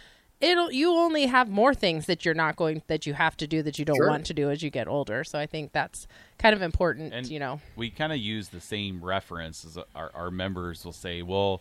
it'll 0.40 0.70
you 0.70 0.92
only 0.92 1.26
have 1.26 1.48
more 1.48 1.74
things 1.74 2.06
that 2.06 2.24
you're 2.24 2.34
not 2.34 2.54
going 2.54 2.82
that 2.86 3.04
you 3.06 3.14
have 3.14 3.36
to 3.38 3.46
do 3.48 3.60
that 3.64 3.76
you 3.80 3.84
don't 3.84 3.96
Sure. 3.96 4.08
want 4.08 4.24
to 4.26 4.34
do 4.34 4.48
as 4.50 4.62
you 4.62 4.70
get 4.70 4.86
older. 4.86 5.24
So 5.24 5.36
I 5.40 5.46
think 5.46 5.72
that's 5.72 6.06
kind 6.38 6.54
of 6.54 6.62
important. 6.62 7.12
And 7.12 7.26
you 7.26 7.40
know, 7.40 7.60
we 7.74 7.90
kind 7.90 8.12
of 8.12 8.18
use 8.18 8.50
the 8.50 8.60
same 8.60 9.04
reference 9.04 9.64
as 9.64 9.76
our, 9.96 10.12
our 10.14 10.30
members 10.30 10.84
will 10.84 10.92
say, 10.92 11.22
well, 11.22 11.60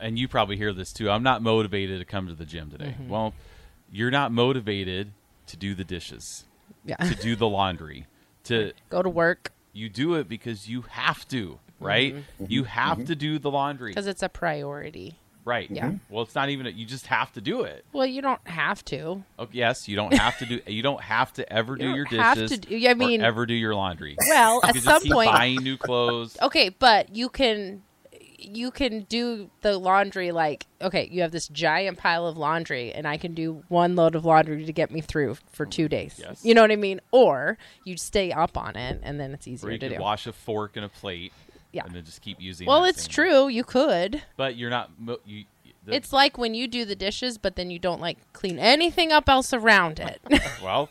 and 0.00 0.18
you 0.18 0.28
probably 0.28 0.56
hear 0.56 0.72
this 0.72 0.92
too. 0.94 1.10
I'm 1.10 1.22
not 1.22 1.42
motivated 1.42 1.98
to 1.98 2.06
come 2.06 2.26
to 2.28 2.34
the 2.34 2.46
gym 2.46 2.70
today. 2.70 2.94
Mm-hmm. 2.98 3.10
Well, 3.10 3.34
you're 3.92 4.10
not 4.10 4.32
motivated 4.32 5.12
to 5.48 5.56
do 5.58 5.74
the 5.74 5.84
dishes, 5.84 6.44
yeah, 6.86 6.96
to 6.96 7.14
do 7.16 7.36
the 7.36 7.48
laundry, 7.48 8.06
to 8.44 8.72
go 8.88 9.02
to 9.02 9.08
work 9.08 9.52
you 9.72 9.88
do 9.88 10.14
it 10.14 10.28
because 10.28 10.68
you 10.68 10.82
have 10.82 11.26
to, 11.28 11.58
right? 11.78 12.14
Mm-hmm. 12.14 12.44
You 12.48 12.64
have 12.64 13.04
to 13.06 13.14
do 13.14 13.38
the 13.38 13.50
laundry, 13.50 13.92
because 13.92 14.06
it's 14.08 14.22
a 14.22 14.28
priority. 14.28 15.16
right? 15.44 15.70
Yeah. 15.70 15.92
Well, 16.08 16.24
it's 16.24 16.34
not 16.34 16.48
even. 16.50 16.66
A, 16.66 16.70
you 16.70 16.84
just 16.86 17.06
have 17.06 17.32
to 17.34 17.40
do 17.40 17.62
it. 17.62 17.84
Well, 17.92 18.04
you 18.06 18.20
don't 18.20 18.44
have 18.48 18.84
to. 18.86 19.22
Oh, 19.38 19.48
yes, 19.52 19.86
you 19.88 19.94
don't 19.94 20.12
have 20.14 20.38
to 20.38 20.46
do. 20.46 20.60
You 20.66 20.82
don't 20.82 21.00
have 21.00 21.32
to 21.34 21.50
ever 21.52 21.76
do 21.76 21.84
don't 21.86 21.94
your 21.94 22.04
have 22.06 22.36
dishes. 22.36 22.58
to 22.60 22.66
do- 22.80 22.88
I 22.88 22.94
mean- 22.94 23.22
or 23.22 23.26
ever 23.26 23.46
do 23.46 23.54
your 23.54 23.74
laundry. 23.76 24.16
Well, 24.28 24.54
You 24.56 24.68
at 24.68 24.72
can 24.74 24.82
some 24.82 24.92
just 24.94 25.04
keep 25.04 25.12
point, 25.12 25.30
buying 25.32 25.56
new 25.62 25.76
clothes. 25.76 26.36
Okay, 26.42 26.68
but 26.70 27.14
you 27.14 27.28
can 27.28 27.82
you 28.40 28.70
can 28.70 29.00
do 29.08 29.50
the 29.60 29.76
laundry 29.78 30.32
like 30.32 30.66
okay, 30.82 31.08
you 31.10 31.22
have 31.22 31.30
this 31.32 31.48
giant 31.48 31.98
pile 31.98 32.26
of 32.26 32.36
laundry 32.36 32.92
and 32.92 33.06
I 33.06 33.16
can 33.16 33.34
do 33.34 33.62
one 33.68 33.94
load 33.96 34.14
of 34.14 34.24
laundry 34.24 34.64
to 34.64 34.72
get 34.72 34.90
me 34.90 35.00
through 35.00 35.36
for 35.52 35.66
2 35.66 35.88
days. 35.88 36.18
Yes. 36.22 36.44
You 36.44 36.54
know 36.54 36.62
what 36.62 36.70
I 36.72 36.76
mean? 36.76 37.00
Or 37.12 37.58
you 37.84 37.96
stay 37.96 38.32
up 38.32 38.56
on 38.56 38.76
it 38.76 39.00
and 39.02 39.20
then 39.20 39.32
it's 39.34 39.46
Or 39.46 39.50
easier 39.50 39.70
you 39.72 39.78
to 39.78 39.88
could 39.88 39.96
do. 39.96 40.02
wash 40.02 40.26
a 40.26 40.32
fork 40.32 40.76
and 40.76 40.84
a 40.84 40.88
plate. 40.88 41.32
Yeah. 41.72 41.84
and 41.84 41.94
then 41.94 42.04
just 42.04 42.20
keep 42.20 42.40
using. 42.40 42.66
It. 42.66 42.68
Well, 42.68 42.82
it's 42.84 43.06
true. 43.06 43.46
You 43.46 43.62
could. 43.62 44.22
but 44.36 44.56
you're 44.56 44.70
not. 44.70 44.90
mo- 44.98 45.20
You, 45.24 45.44
the, 45.84 45.94
It's 45.94 46.12
like 46.12 46.36
when 46.36 46.54
you 46.54 46.68
do 46.68 46.84
the 46.84 46.94
dishes, 46.94 47.38
but 47.38 47.56
then 47.56 47.70
you 47.70 47.78
don't 47.78 48.00
like 48.00 48.18
clean 48.32 48.58
anything 48.58 49.12
up 49.12 49.28
else 49.28 49.52
around 49.52 49.98
it. 49.98 50.20
well, 50.62 50.90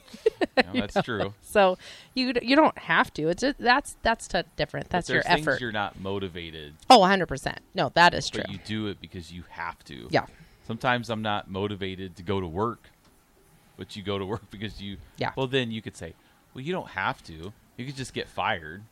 yeah, 0.58 0.64
that's 0.74 1.02
true. 1.04 1.34
so 1.42 1.78
you 2.16 2.34
you 2.42 2.56
don't 2.56 2.78
have 2.78 3.14
to. 3.14 3.28
It's 3.30 3.42
just, 3.42 3.60
that's 3.60 3.98
that's 4.02 4.28
t- 4.28 4.42
different. 4.56 4.88
But 4.88 4.92
That's 4.98 5.10
your 5.10 5.24
effort. 5.26 5.62
You're 5.62 5.72
not 5.72 6.00
motivated, 6.00 6.74
Oh, 6.90 7.00
100 7.00 7.28
percent. 7.28 7.60
No, 7.76 7.92
that 7.94 8.14
is 8.14 8.30
true. 8.30 8.44
you 8.50 8.58
do 8.66 8.88
it 8.88 9.00
because 9.00 9.32
you 9.32 9.44
have 9.50 9.84
to. 9.86 10.08
Yeah. 10.10 10.26
Sometimes 10.66 11.10
I'm 11.10 11.22
not 11.22 11.50
motivated 11.50 12.16
to 12.18 12.24
go 12.24 12.40
to 12.40 12.48
work, 12.48 12.90
but 13.78 13.96
you 13.96 14.04
go 14.04 14.18
to 14.18 14.26
work 14.26 14.48
because 14.52 14.82
you. 14.82 14.98
Yeah. 15.18 15.32
Well, 15.36 15.48
then 15.48 15.72
you 15.72 15.82
could 15.82 15.98
say, 15.98 16.14
well, 16.54 16.64
you 16.64 16.74
don't 16.74 16.90
have 16.90 17.24
to. 17.26 17.54
You 17.78 17.86
could 17.86 17.96
just 17.96 18.14
get 18.14 18.28
fired, 18.28 18.84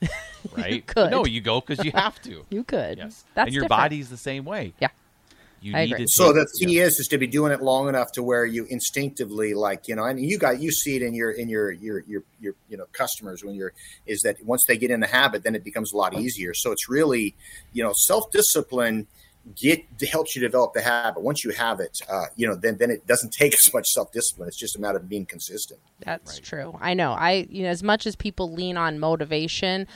right? 0.55 0.86
could. 0.88 1.12
No, 1.12 1.25
you 1.25 1.41
go 1.41 1.60
because 1.60 1.83
you 1.83 1.91
have 1.91 2.21
to. 2.21 2.45
You 2.49 2.63
could. 2.63 2.97
Yes. 2.99 3.25
That's 3.33 3.47
and 3.47 3.53
your 3.53 3.63
different. 3.63 3.81
body's 3.81 4.10
the 4.10 4.15
same 4.15 4.45
way. 4.45 4.73
Yeah. 4.79 4.88
You 5.62 5.76
I 5.76 5.86
need 5.86 5.93
agree. 5.93 6.06
So 6.08 6.34
the 6.34 6.48
key 6.60 6.78
yeah. 6.78 6.84
is 6.84 7.00
is 7.00 7.08
to 7.08 7.17
be 7.17 7.28
doing 7.28 7.52
it 7.52 7.62
long 7.62 7.89
enough 7.89 8.12
to 8.13 8.24
where 8.24 8.46
you 8.46 8.65
instinctively 8.65 9.54
like 9.54 9.88
you 9.88 9.96
know, 9.96 10.04
and 10.04 10.20
you 10.20 10.38
got 10.38 10.60
you 10.62 10.72
see 10.72 10.96
it 10.96 11.02
in 11.02 11.13
your 11.13 11.32
in 11.32 11.50
your 11.50 11.72
your 11.72 12.04
your 12.08 12.24
your 12.39 12.54
you 12.70 12.78
know 12.78 12.86
customers 12.91 13.43
when 13.43 13.56
you're 13.56 13.74
is 14.06 14.22
that 14.22 14.38
once 14.43 14.63
they 14.67 14.78
get 14.78 14.91
in 14.91 15.00
the 15.00 15.08
habit, 15.08 15.43
then 15.43 15.56
it 15.56 15.63
becomes 15.63 15.91
a 15.93 15.98
lot 15.98 16.13
easier. 16.20 16.54
So 16.54 16.72
it's 16.72 16.88
really 16.89 17.36
you 17.74 17.84
know 17.84 17.91
self 17.96 18.30
discipline 18.32 19.08
get 19.56 19.86
helps 20.12 20.36
you 20.36 20.41
develop 20.41 20.74
the 20.74 20.82
habit. 20.82 21.22
Once 21.22 21.43
you 21.43 21.52
have 21.52 21.80
it, 21.80 21.98
uh, 22.10 22.26
you 22.36 22.48
know, 22.48 22.56
then 22.56 22.78
then 22.78 22.91
it 22.91 23.08
doesn't 23.08 23.32
take 23.34 23.54
as 23.54 23.74
much 23.74 23.88
self 23.88 24.12
discipline. 24.12 24.48
It's 24.48 24.58
just 24.58 24.76
a 24.76 24.80
matter 24.80 24.98
of 24.98 25.10
being 25.10 25.26
consistent. 25.26 25.80
That's 26.00 26.36
Right. 26.36 26.43
true. 26.43 26.78
I 26.82 26.93
know. 26.93 27.13
I 27.13 27.48
you 27.50 27.63
know 27.63 27.70
as 27.70 27.84
much 27.84 28.06
as 28.06 28.15
people 28.15 28.52
lean 28.52 28.78
on 28.78 29.00
motivation, 29.00 29.88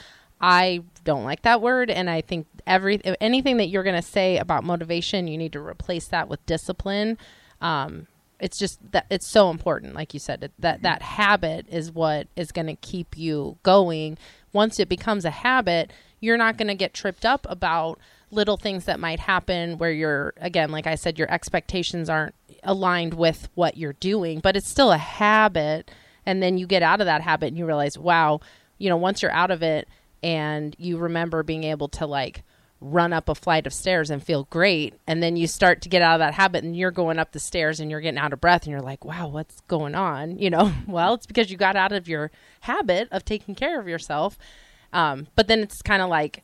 I 0.42 0.82
don't 1.04 1.24
like 1.24 1.42
that 1.42 1.62
word 1.62 1.88
and 1.88 2.10
I 2.10 2.20
think 2.20 2.46
every 2.66 3.00
anything 3.20 3.58
that 3.58 3.68
you're 3.68 3.84
going 3.84 4.00
to 4.00 4.06
say 4.06 4.38
about 4.38 4.64
motivation, 4.64 5.28
you 5.28 5.38
need 5.38 5.52
to 5.52 5.60
replace 5.60 6.08
that 6.08 6.28
with 6.28 6.44
discipline. 6.46 7.16
Um 7.60 8.08
it's 8.40 8.58
just 8.58 8.80
that 8.90 9.06
it's 9.08 9.26
so 9.26 9.50
important 9.50 9.94
like 9.94 10.12
you 10.12 10.18
said 10.18 10.50
that 10.58 10.82
that 10.82 11.00
habit 11.00 11.64
is 11.68 11.92
what 11.92 12.26
is 12.34 12.50
going 12.50 12.66
to 12.66 12.74
keep 12.74 13.16
you 13.16 13.56
going. 13.62 14.18
Once 14.52 14.80
it 14.80 14.88
becomes 14.88 15.24
a 15.24 15.30
habit, 15.30 15.92
you're 16.18 16.36
not 16.36 16.58
going 16.58 16.66
to 16.68 16.74
get 16.74 16.92
tripped 16.92 17.24
up 17.24 17.46
about 17.48 18.00
little 18.32 18.56
things 18.56 18.84
that 18.86 18.98
might 18.98 19.20
happen 19.20 19.78
where 19.78 19.92
you're 19.92 20.34
again 20.38 20.72
like 20.72 20.88
I 20.88 20.96
said 20.96 21.18
your 21.18 21.30
expectations 21.30 22.10
aren't 22.10 22.34
aligned 22.64 23.14
with 23.14 23.48
what 23.54 23.76
you're 23.76 23.92
doing, 23.94 24.40
but 24.40 24.56
it's 24.56 24.68
still 24.68 24.90
a 24.90 24.98
habit 24.98 25.90
and 26.26 26.42
then 26.42 26.58
you 26.58 26.66
get 26.66 26.82
out 26.82 27.00
of 27.00 27.06
that 27.06 27.22
habit 27.22 27.48
and 27.48 27.58
you 27.58 27.64
realize 27.64 27.96
wow 27.96 28.40
you 28.78 28.88
know 28.88 28.96
once 28.96 29.22
you're 29.22 29.32
out 29.32 29.52
of 29.52 29.62
it 29.62 29.86
and 30.22 30.74
you 30.78 30.96
remember 30.96 31.42
being 31.42 31.64
able 31.64 31.88
to 31.88 32.06
like 32.06 32.42
run 32.80 33.12
up 33.12 33.28
a 33.28 33.34
flight 33.34 33.64
of 33.66 33.72
stairs 33.72 34.10
and 34.10 34.22
feel 34.24 34.44
great 34.50 34.92
and 35.06 35.22
then 35.22 35.36
you 35.36 35.46
start 35.46 35.80
to 35.80 35.88
get 35.88 36.02
out 36.02 36.14
of 36.14 36.18
that 36.18 36.34
habit 36.34 36.64
and 36.64 36.76
you're 36.76 36.90
going 36.90 37.16
up 37.16 37.30
the 37.30 37.38
stairs 37.38 37.78
and 37.78 37.90
you're 37.92 38.00
getting 38.00 38.18
out 38.18 38.32
of 38.32 38.40
breath 38.40 38.64
and 38.64 38.72
you're 38.72 38.80
like 38.80 39.04
wow 39.04 39.28
what's 39.28 39.60
going 39.68 39.94
on 39.94 40.36
you 40.40 40.50
know 40.50 40.72
well 40.88 41.14
it's 41.14 41.26
because 41.26 41.48
you 41.50 41.56
got 41.56 41.76
out 41.76 41.92
of 41.92 42.08
your 42.08 42.30
habit 42.62 43.06
of 43.12 43.24
taking 43.24 43.54
care 43.54 43.78
of 43.80 43.86
yourself 43.86 44.36
um, 44.92 45.28
but 45.36 45.46
then 45.46 45.60
it's 45.60 45.80
kind 45.80 46.02
of 46.02 46.08
like 46.08 46.42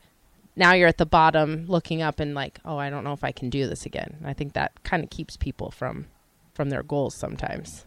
now 0.55 0.73
you're 0.75 0.87
at 0.88 0.99
the 0.99 1.05
bottom 1.07 1.67
looking 1.67 2.03
up 2.03 2.21
and 2.21 2.35
like 2.35 2.61
oh 2.64 2.79
i 2.79 2.88
don't 2.88 3.03
know 3.05 3.12
if 3.12 3.25
i 3.25 3.33
can 3.33 3.51
do 3.51 3.67
this 3.67 3.85
again 3.85 4.17
i 4.25 4.33
think 4.33 4.53
that 4.53 4.71
kind 4.85 5.03
of 5.03 5.11
keeps 5.11 5.37
people 5.37 5.73
from 5.73 6.07
from 6.55 6.71
their 6.71 6.85
goals 6.85 7.17
sometimes 7.17 7.85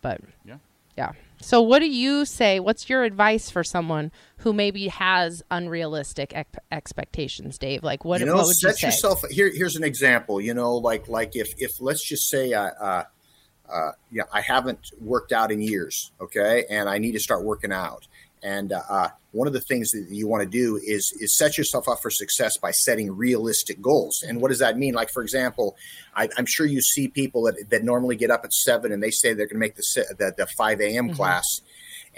but 0.00 0.20
Yeah. 0.46 0.56
yeah. 0.96 1.12
So, 1.44 1.60
what 1.60 1.80
do 1.80 1.86
you 1.86 2.24
say? 2.24 2.58
What's 2.58 2.88
your 2.88 3.04
advice 3.04 3.50
for 3.50 3.62
someone 3.62 4.10
who 4.38 4.54
maybe 4.54 4.88
has 4.88 5.42
unrealistic 5.50 6.32
ex- 6.34 6.58
expectations, 6.72 7.58
Dave? 7.58 7.82
Like, 7.82 8.02
what, 8.02 8.20
you 8.20 8.26
know, 8.26 8.36
what 8.36 8.46
would 8.46 8.56
you 8.62 8.70
set 8.70 8.78
say? 8.78 8.86
yourself 8.86 9.22
here. 9.28 9.50
Here's 9.54 9.76
an 9.76 9.84
example. 9.84 10.40
You 10.40 10.54
know, 10.54 10.76
like 10.76 11.06
like 11.06 11.36
if 11.36 11.52
if 11.58 11.80
let's 11.80 12.02
just 12.02 12.30
say 12.30 12.54
I. 12.54 12.68
Uh, 12.68 13.04
uh, 13.66 13.92
yeah, 14.10 14.24
I 14.30 14.42
haven't 14.42 14.90
worked 15.00 15.32
out 15.32 15.50
in 15.50 15.58
years, 15.62 16.12
okay, 16.20 16.66
and 16.68 16.86
I 16.86 16.98
need 16.98 17.12
to 17.12 17.18
start 17.18 17.44
working 17.44 17.72
out. 17.72 18.06
And 18.44 18.74
uh, 18.74 18.82
uh, 18.90 19.08
one 19.32 19.46
of 19.46 19.54
the 19.54 19.62
things 19.62 19.90
that 19.92 20.06
you 20.10 20.28
want 20.28 20.42
to 20.42 20.48
do 20.48 20.76
is 20.76 21.12
is 21.18 21.34
set 21.34 21.56
yourself 21.56 21.88
up 21.88 21.98
for 22.02 22.10
success 22.10 22.58
by 22.58 22.72
setting 22.72 23.10
realistic 23.16 23.80
goals. 23.80 24.22
And 24.22 24.40
what 24.40 24.48
does 24.50 24.58
that 24.58 24.76
mean? 24.76 24.92
Like, 24.92 25.10
for 25.10 25.22
example, 25.22 25.76
I, 26.14 26.28
I'm 26.36 26.44
sure 26.46 26.66
you 26.66 26.82
see 26.82 27.08
people 27.08 27.44
that, 27.44 27.70
that 27.70 27.84
normally 27.84 28.16
get 28.16 28.30
up 28.30 28.42
at 28.44 28.52
seven 28.52 28.92
and 28.92 29.02
they 29.02 29.10
say 29.10 29.32
they're 29.32 29.46
going 29.46 29.60
to 29.60 29.66
make 29.66 29.76
the 29.76 30.14
the, 30.18 30.34
the 30.36 30.46
five 30.58 30.82
a.m. 30.82 31.14
class, 31.14 31.46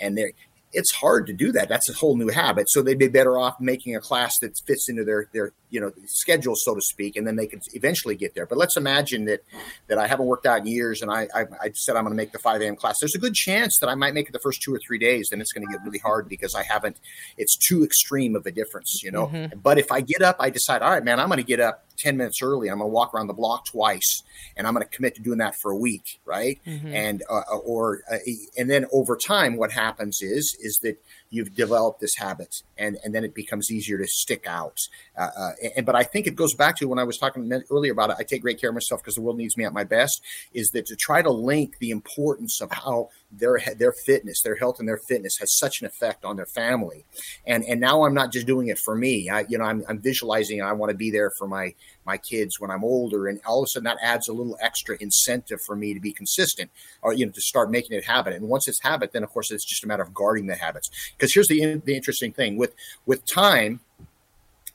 and 0.00 0.18
they're 0.18 0.32
it's 0.72 0.92
hard 0.92 1.26
to 1.26 1.32
do 1.32 1.52
that. 1.52 1.68
That's 1.68 1.88
a 1.88 1.94
whole 1.94 2.16
new 2.16 2.28
habit. 2.28 2.68
So 2.68 2.82
they'd 2.82 2.98
be 2.98 3.08
better 3.08 3.38
off 3.38 3.60
making 3.60 3.96
a 3.96 4.00
class 4.00 4.32
that 4.40 4.52
fits 4.66 4.88
into 4.88 5.04
their 5.04 5.28
their 5.32 5.52
you 5.70 5.80
know 5.80 5.92
schedule, 6.06 6.54
so 6.56 6.74
to 6.74 6.80
speak, 6.80 7.16
and 7.16 7.26
then 7.26 7.36
they 7.36 7.46
can 7.46 7.60
eventually 7.72 8.14
get 8.14 8.34
there. 8.34 8.46
But 8.46 8.58
let's 8.58 8.76
imagine 8.76 9.24
that 9.26 9.40
that 9.88 9.98
I 9.98 10.06
haven't 10.06 10.26
worked 10.26 10.44
out 10.44 10.60
in 10.60 10.66
years, 10.66 11.02
and 11.02 11.10
I 11.10 11.28
I, 11.34 11.44
I 11.60 11.70
said 11.74 11.96
I'm 11.96 12.04
going 12.04 12.12
to 12.12 12.16
make 12.16 12.32
the 12.32 12.38
5 12.38 12.60
a.m. 12.60 12.76
class. 12.76 12.98
There's 13.00 13.14
a 13.14 13.18
good 13.18 13.34
chance 13.34 13.78
that 13.80 13.88
I 13.88 13.94
might 13.94 14.14
make 14.14 14.28
it 14.28 14.32
the 14.32 14.38
first 14.40 14.60
two 14.62 14.74
or 14.74 14.80
three 14.86 14.98
days. 14.98 15.28
Then 15.30 15.40
it's 15.40 15.52
going 15.52 15.66
to 15.66 15.72
get 15.72 15.82
really 15.84 15.98
hard 15.98 16.28
because 16.28 16.54
I 16.54 16.62
haven't. 16.62 16.98
It's 17.38 17.56
too 17.56 17.84
extreme 17.84 18.36
of 18.36 18.46
a 18.46 18.50
difference, 18.50 19.02
you 19.02 19.10
know. 19.10 19.28
Mm-hmm. 19.28 19.58
But 19.60 19.78
if 19.78 19.90
I 19.90 20.00
get 20.00 20.20
up, 20.22 20.36
I 20.40 20.50
decide, 20.50 20.82
all 20.82 20.90
right, 20.90 21.04
man, 21.04 21.20
I'm 21.20 21.28
going 21.28 21.38
to 21.38 21.44
get 21.44 21.60
up 21.60 21.85
10 21.96 22.16
minutes 22.16 22.42
early. 22.42 22.68
I'm 22.68 22.78
going 22.78 22.90
to 22.90 22.94
walk 22.94 23.14
around 23.14 23.26
the 23.26 23.34
block 23.34 23.66
twice, 23.66 24.22
and 24.56 24.66
I'm 24.66 24.74
going 24.74 24.86
to 24.86 24.90
commit 24.90 25.14
to 25.16 25.22
doing 25.22 25.38
that 25.38 25.56
for 25.56 25.70
a 25.70 25.76
week, 25.76 26.20
right? 26.24 26.60
And 26.94 27.22
uh, 27.28 27.56
or 27.64 28.02
uh, 28.10 28.18
and 28.56 28.70
then 28.70 28.86
over 28.92 29.16
time, 29.16 29.56
what 29.56 29.72
happens 29.72 30.20
is 30.22 30.56
is 30.60 30.78
that 30.82 31.02
you've 31.30 31.54
developed 31.54 32.00
this 32.00 32.16
habit, 32.16 32.62
and 32.78 32.98
and 33.04 33.14
then 33.14 33.24
it 33.24 33.34
becomes 33.34 33.70
easier 33.70 33.98
to 33.98 34.06
stick 34.06 34.44
out. 34.46 34.78
Uh, 35.18 35.28
uh, 35.36 35.50
and 35.76 35.86
but 35.86 35.94
I 35.94 36.02
think 36.02 36.26
it 36.26 36.36
goes 36.36 36.54
back 36.54 36.76
to 36.76 36.88
when 36.88 36.98
I 36.98 37.04
was 37.04 37.18
talking 37.18 37.50
earlier 37.70 37.92
about 37.92 38.10
it. 38.10 38.16
I 38.18 38.22
take 38.22 38.42
great 38.42 38.60
care 38.60 38.70
of 38.70 38.74
myself 38.74 39.02
because 39.02 39.14
the 39.14 39.22
world 39.22 39.38
needs 39.38 39.56
me 39.56 39.64
at 39.64 39.72
my 39.72 39.84
best. 39.84 40.22
Is 40.52 40.70
that 40.70 40.86
to 40.86 40.96
try 40.96 41.22
to 41.22 41.30
link 41.30 41.78
the 41.78 41.90
importance 41.90 42.60
of 42.60 42.70
how 42.70 43.10
their 43.30 43.58
their 43.76 43.92
fitness, 43.92 44.42
their 44.42 44.56
health, 44.56 44.76
and 44.78 44.88
their 44.88 45.00
fitness 45.08 45.38
has 45.38 45.56
such 45.56 45.80
an 45.80 45.86
effect 45.86 46.24
on 46.24 46.36
their 46.36 46.46
family, 46.46 47.04
and 47.46 47.64
and 47.64 47.80
now 47.80 48.04
I'm 48.04 48.14
not 48.14 48.32
just 48.32 48.46
doing 48.46 48.68
it 48.68 48.78
for 48.78 48.94
me. 48.94 49.28
I 49.30 49.44
you 49.48 49.58
know 49.58 49.64
I'm, 49.64 49.84
I'm 49.88 50.00
visualizing. 50.00 50.62
I 50.62 50.72
want 50.72 50.90
to 50.90 50.96
be 50.96 51.10
there 51.10 51.30
for 51.38 51.46
my 51.46 51.74
my 52.04 52.16
kids 52.16 52.60
when 52.60 52.70
I'm 52.70 52.84
older, 52.84 53.26
and 53.26 53.40
all 53.46 53.62
of 53.62 53.64
a 53.64 53.68
sudden 53.68 53.84
that 53.84 53.98
adds 54.00 54.28
a 54.28 54.32
little 54.32 54.56
extra 54.60 54.96
incentive 55.00 55.60
for 55.60 55.76
me 55.76 55.94
to 55.94 56.00
be 56.00 56.12
consistent, 56.12 56.70
or 57.02 57.12
you 57.12 57.26
know 57.26 57.32
to 57.32 57.40
start 57.40 57.70
making 57.70 57.96
it 57.96 58.04
habit. 58.04 58.34
And 58.34 58.48
once 58.48 58.68
it's 58.68 58.80
habit, 58.82 59.12
then 59.12 59.22
of 59.22 59.30
course 59.30 59.50
it's 59.50 59.64
just 59.64 59.84
a 59.84 59.86
matter 59.86 60.02
of 60.02 60.14
guarding 60.14 60.46
the 60.46 60.56
habits. 60.56 60.90
Because 61.16 61.34
here's 61.34 61.48
the 61.48 61.80
the 61.84 61.96
interesting 61.96 62.32
thing 62.32 62.56
with 62.56 62.74
with 63.06 63.24
time, 63.26 63.80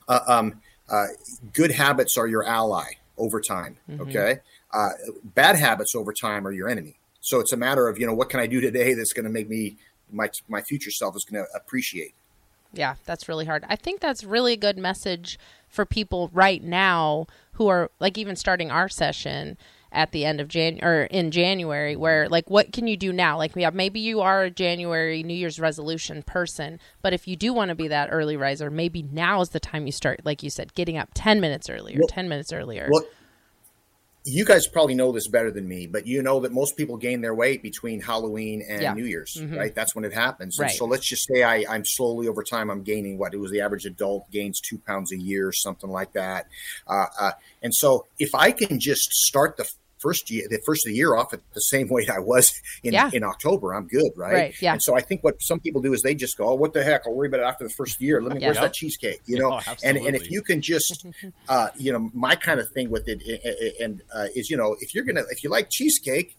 uh, 0.08 0.20
um, 0.26 0.60
uh, 0.88 1.06
good 1.52 1.70
habits 1.72 2.16
are 2.16 2.26
your 2.26 2.44
ally 2.44 2.94
over 3.18 3.40
time. 3.40 3.76
Okay, 4.00 4.40
uh, 4.72 4.90
bad 5.34 5.56
habits 5.56 5.94
over 5.94 6.12
time 6.12 6.46
are 6.46 6.52
your 6.52 6.68
enemy. 6.68 6.96
So 7.20 7.40
it's 7.40 7.52
a 7.52 7.56
matter 7.56 7.88
of 7.88 7.98
you 7.98 8.06
know 8.06 8.14
what 8.14 8.30
can 8.30 8.40
I 8.40 8.46
do 8.46 8.60
today 8.60 8.94
that's 8.94 9.12
going 9.12 9.24
to 9.24 9.30
make 9.30 9.48
me 9.48 9.76
my 10.10 10.28
my 10.48 10.62
future 10.62 10.90
self 10.90 11.16
is 11.16 11.24
going 11.24 11.42
to 11.44 11.50
appreciate. 11.54 12.14
Yeah, 12.72 12.94
that's 13.04 13.28
really 13.28 13.44
hard. 13.44 13.64
I 13.68 13.76
think 13.76 14.00
that's 14.00 14.24
really 14.24 14.54
a 14.54 14.56
good 14.56 14.78
message 14.78 15.38
for 15.68 15.84
people 15.84 16.30
right 16.32 16.62
now 16.62 17.26
who 17.52 17.68
are 17.68 17.90
like 18.00 18.16
even 18.18 18.36
starting 18.36 18.70
our 18.70 18.88
session 18.88 19.56
at 19.90 20.12
the 20.12 20.24
end 20.24 20.40
of 20.40 20.48
Jan 20.48 20.82
or 20.82 21.02
in 21.04 21.30
January 21.30 21.96
where 21.96 22.26
like 22.28 22.48
what 22.48 22.72
can 22.72 22.86
you 22.86 22.96
do 22.96 23.12
now? 23.12 23.36
Like 23.36 23.54
yeah, 23.54 23.70
maybe 23.70 24.00
you 24.00 24.20
are 24.20 24.44
a 24.44 24.50
January 24.50 25.22
New 25.22 25.34
Year's 25.34 25.60
resolution 25.60 26.22
person, 26.22 26.80
but 27.02 27.12
if 27.12 27.28
you 27.28 27.36
do 27.36 27.52
want 27.52 27.68
to 27.68 27.74
be 27.74 27.88
that 27.88 28.08
early 28.10 28.36
riser, 28.36 28.70
maybe 28.70 29.02
now 29.02 29.42
is 29.42 29.50
the 29.50 29.60
time 29.60 29.84
you 29.84 29.92
start 29.92 30.20
like 30.24 30.42
you 30.42 30.48
said 30.50 30.74
getting 30.74 30.96
up 30.96 31.10
10 31.14 31.40
minutes 31.40 31.68
earlier, 31.68 31.98
Well- 31.98 32.08
10 32.08 32.28
minutes 32.28 32.52
earlier. 32.52 32.88
Well, 32.90 33.04
you 34.24 34.44
guys 34.44 34.68
probably 34.68 34.94
know 34.94 35.10
this 35.10 35.26
better 35.26 35.50
than 35.50 35.66
me, 35.66 35.86
but 35.86 36.06
you 36.06 36.22
know 36.22 36.40
that 36.40 36.52
most 36.52 36.76
people 36.76 36.96
gain 36.96 37.20
their 37.22 37.34
weight 37.34 37.60
between 37.62 38.00
Halloween 38.00 38.64
and 38.68 38.80
Yeah. 38.82 38.94
New 38.94 39.04
Year's, 39.04 39.36
Mhm. 39.36 39.56
right? 39.56 39.74
That's 39.74 39.94
when 39.96 40.04
it 40.04 40.12
happens. 40.12 40.58
And 40.58 40.66
Right. 40.68 40.76
so 40.76 40.84
let's 40.84 41.08
just 41.08 41.26
say 41.26 41.42
I, 41.42 41.64
I'm 41.68 41.84
slowly 41.84 42.28
over 42.28 42.42
time, 42.44 42.70
I'm 42.70 42.82
gaining 42.82 43.18
what 43.18 43.34
it 43.34 43.38
was 43.38 43.50
the 43.50 43.60
average 43.60 43.84
adult 43.84 44.30
gains 44.30 44.60
two 44.60 44.78
pounds 44.78 45.10
a 45.12 45.16
year, 45.18 45.50
something 45.52 45.90
like 45.90 46.12
that. 46.12 46.46
Uh, 46.86 47.06
uh, 47.18 47.32
and 47.62 47.74
so 47.74 48.06
if 48.18 48.34
I 48.34 48.52
can 48.52 48.78
just 48.78 49.10
start 49.12 49.56
the 49.56 49.68
first 50.02 50.30
year, 50.30 50.46
the 50.50 50.60
first 50.66 50.84
of 50.86 50.90
the 50.90 50.96
year 50.96 51.14
off 51.16 51.32
at 51.32 51.40
the 51.54 51.60
same 51.60 51.88
weight 51.94 52.10
I 52.10 52.18
was 52.18 52.52
in, 52.82 52.92
Yeah. 52.92 53.10
in 53.12 53.22
October, 53.24 53.72
I'm 53.74 53.86
good, 53.86 54.10
right? 54.16 54.32
Right, 54.34 54.54
yeah. 54.60 54.72
And 54.74 54.82
so 54.82 54.94
I 54.96 55.00
think 55.00 55.22
what 55.24 55.40
some 55.40 55.60
people 55.60 55.80
do 55.80 55.92
is 55.94 56.02
they 56.02 56.14
just 56.14 56.36
go, 56.36 56.48
oh, 56.48 56.54
what 56.54 56.72
the 56.72 56.82
heck? 56.82 57.06
I'll 57.06 57.14
worry 57.14 57.28
about 57.28 57.40
it 57.40 57.44
after 57.44 57.64
the 57.64 57.70
first 57.74 58.00
year. 58.00 58.20
Let 58.20 58.34
me, 58.34 58.40
Yeah. 58.40 58.48
where's 58.48 58.56
Yeah. 58.56 58.62
that 58.62 58.74
cheesecake? 58.74 59.20
You 59.26 59.38
know? 59.38 59.60
Oh, 59.66 59.74
and, 59.84 59.96
and 59.96 60.14
if 60.16 60.30
you 60.30 60.42
can 60.42 60.60
just 60.60 61.06
uh, 61.48 61.68
you 61.76 61.92
know, 61.92 62.10
my 62.12 62.34
kind 62.34 62.60
of 62.60 62.68
thing 62.70 62.90
with 62.90 63.08
it 63.08 63.22
i- 63.26 63.48
i- 63.48 63.84
and 63.84 64.02
uh, 64.14 64.26
is, 64.34 64.50
you 64.50 64.56
know, 64.56 64.76
if 64.80 64.94
you're 64.94 65.04
gonna, 65.04 65.22
if 65.30 65.42
you 65.44 65.50
like 65.50 65.68
cheesecake, 65.70 66.36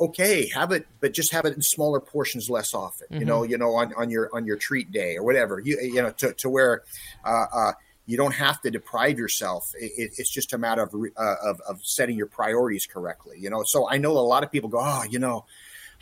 okay, 0.00 0.48
have 0.54 0.72
it, 0.72 0.86
but 1.00 1.12
just 1.14 1.32
have 1.32 1.44
it 1.46 1.54
in 1.54 1.62
smaller 1.62 2.00
portions, 2.00 2.48
less 2.50 2.74
often. 2.74 3.06
You 3.18 3.24
know, 3.24 3.44
you 3.44 3.56
know, 3.56 3.70
on, 3.74 3.94
on 3.94 4.10
your 4.10 4.28
on 4.34 4.44
your 4.44 4.56
treat 4.56 4.92
day 4.92 5.16
or 5.16 5.22
whatever. 5.24 5.58
You 5.58 5.78
you 5.80 6.02
know, 6.02 6.10
to, 6.18 6.34
to 6.34 6.50
where 6.50 6.82
uh, 7.24 7.46
uh, 7.52 7.72
you 8.06 8.16
don't 8.16 8.34
have 8.34 8.60
to 8.62 8.70
deprive 8.70 9.18
yourself. 9.18 9.64
It, 9.74 9.92
it- 9.96 10.12
it's 10.18 10.32
just 10.32 10.52
a 10.52 10.58
matter 10.58 10.82
of, 10.82 10.94
uh, 10.94 11.34
of 11.42 11.60
of 11.68 11.80
setting 11.84 12.16
your 12.16 12.26
priorities 12.26 12.86
correctly. 12.86 13.36
You 13.38 13.50
know, 13.50 13.62
so 13.64 13.88
I 13.88 13.98
know 13.98 14.12
a 14.12 14.20
lot 14.20 14.42
of 14.44 14.50
people 14.52 14.68
go, 14.68 14.80
oh, 14.80 15.02
you 15.08 15.18
know. 15.18 15.44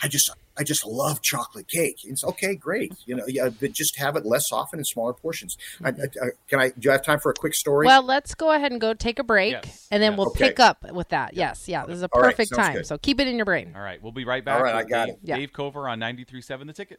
I 0.05 0.09
just 0.09 0.31
I 0.59 0.65
just 0.65 0.85
love 0.85 1.23
chocolate 1.23 1.69
cake. 1.69 1.99
It's 2.05 2.25
okay, 2.25 2.57
great. 2.57 2.93
You 3.07 3.15
know, 3.15 3.25
yeah, 3.29 3.51
but 3.51 3.71
just 3.73 3.97
have 3.99 4.17
it 4.17 4.27
less 4.27 4.51
often 4.51 4.81
in 4.81 4.85
smaller 4.85 5.13
portions. 5.13 5.57
I, 5.85 5.91
I, 5.91 5.93
I, 5.93 6.29
can 6.49 6.59
I? 6.61 6.71
Do 6.77 6.89
I 6.89 6.95
have 6.95 7.05
time 7.05 7.21
for 7.21 7.31
a 7.31 7.35
quick 7.35 7.55
story? 7.55 7.87
Well, 7.87 8.03
let's 8.03 8.35
go 8.35 8.51
ahead 8.51 8.73
and 8.73 8.81
go 8.81 8.95
take 8.95 9.21
a 9.21 9.23
break, 9.23 9.53
Yes. 9.53 9.87
and 9.93 10.03
then 10.03 10.13
Yes. 10.13 10.19
we'll 10.19 10.29
Okay. 10.29 10.49
pick 10.49 10.59
up 10.61 10.91
with 10.93 11.11
that. 11.11 11.35
Yes, 11.35 11.69
yeah, 11.69 11.85
this 11.87 11.97
is 11.97 12.03
a 12.03 12.09
perfect 12.09 12.49
sounds 12.49 12.67
time. 12.67 12.77
good. 12.79 12.87
So 12.87 12.99
keep 12.99 13.21
it 13.21 13.29
in 13.29 13.37
your 13.37 13.45
brain. 13.45 13.75
All 13.77 13.83
right, 13.83 14.03
we'll 14.03 14.11
be 14.13 14.25
right 14.25 14.45
back. 14.45 14.57
All 14.57 14.65
right, 14.65 14.75
I 14.75 14.83
got 14.85 15.07
Dave, 15.07 15.15
it. 15.15 15.21
Yeah. 15.23 15.37
Dave 15.37 15.53
Kovar 15.53 15.89
on 15.89 16.01
93.7 16.01 16.67
The 16.67 16.73
Ticket. 16.73 16.99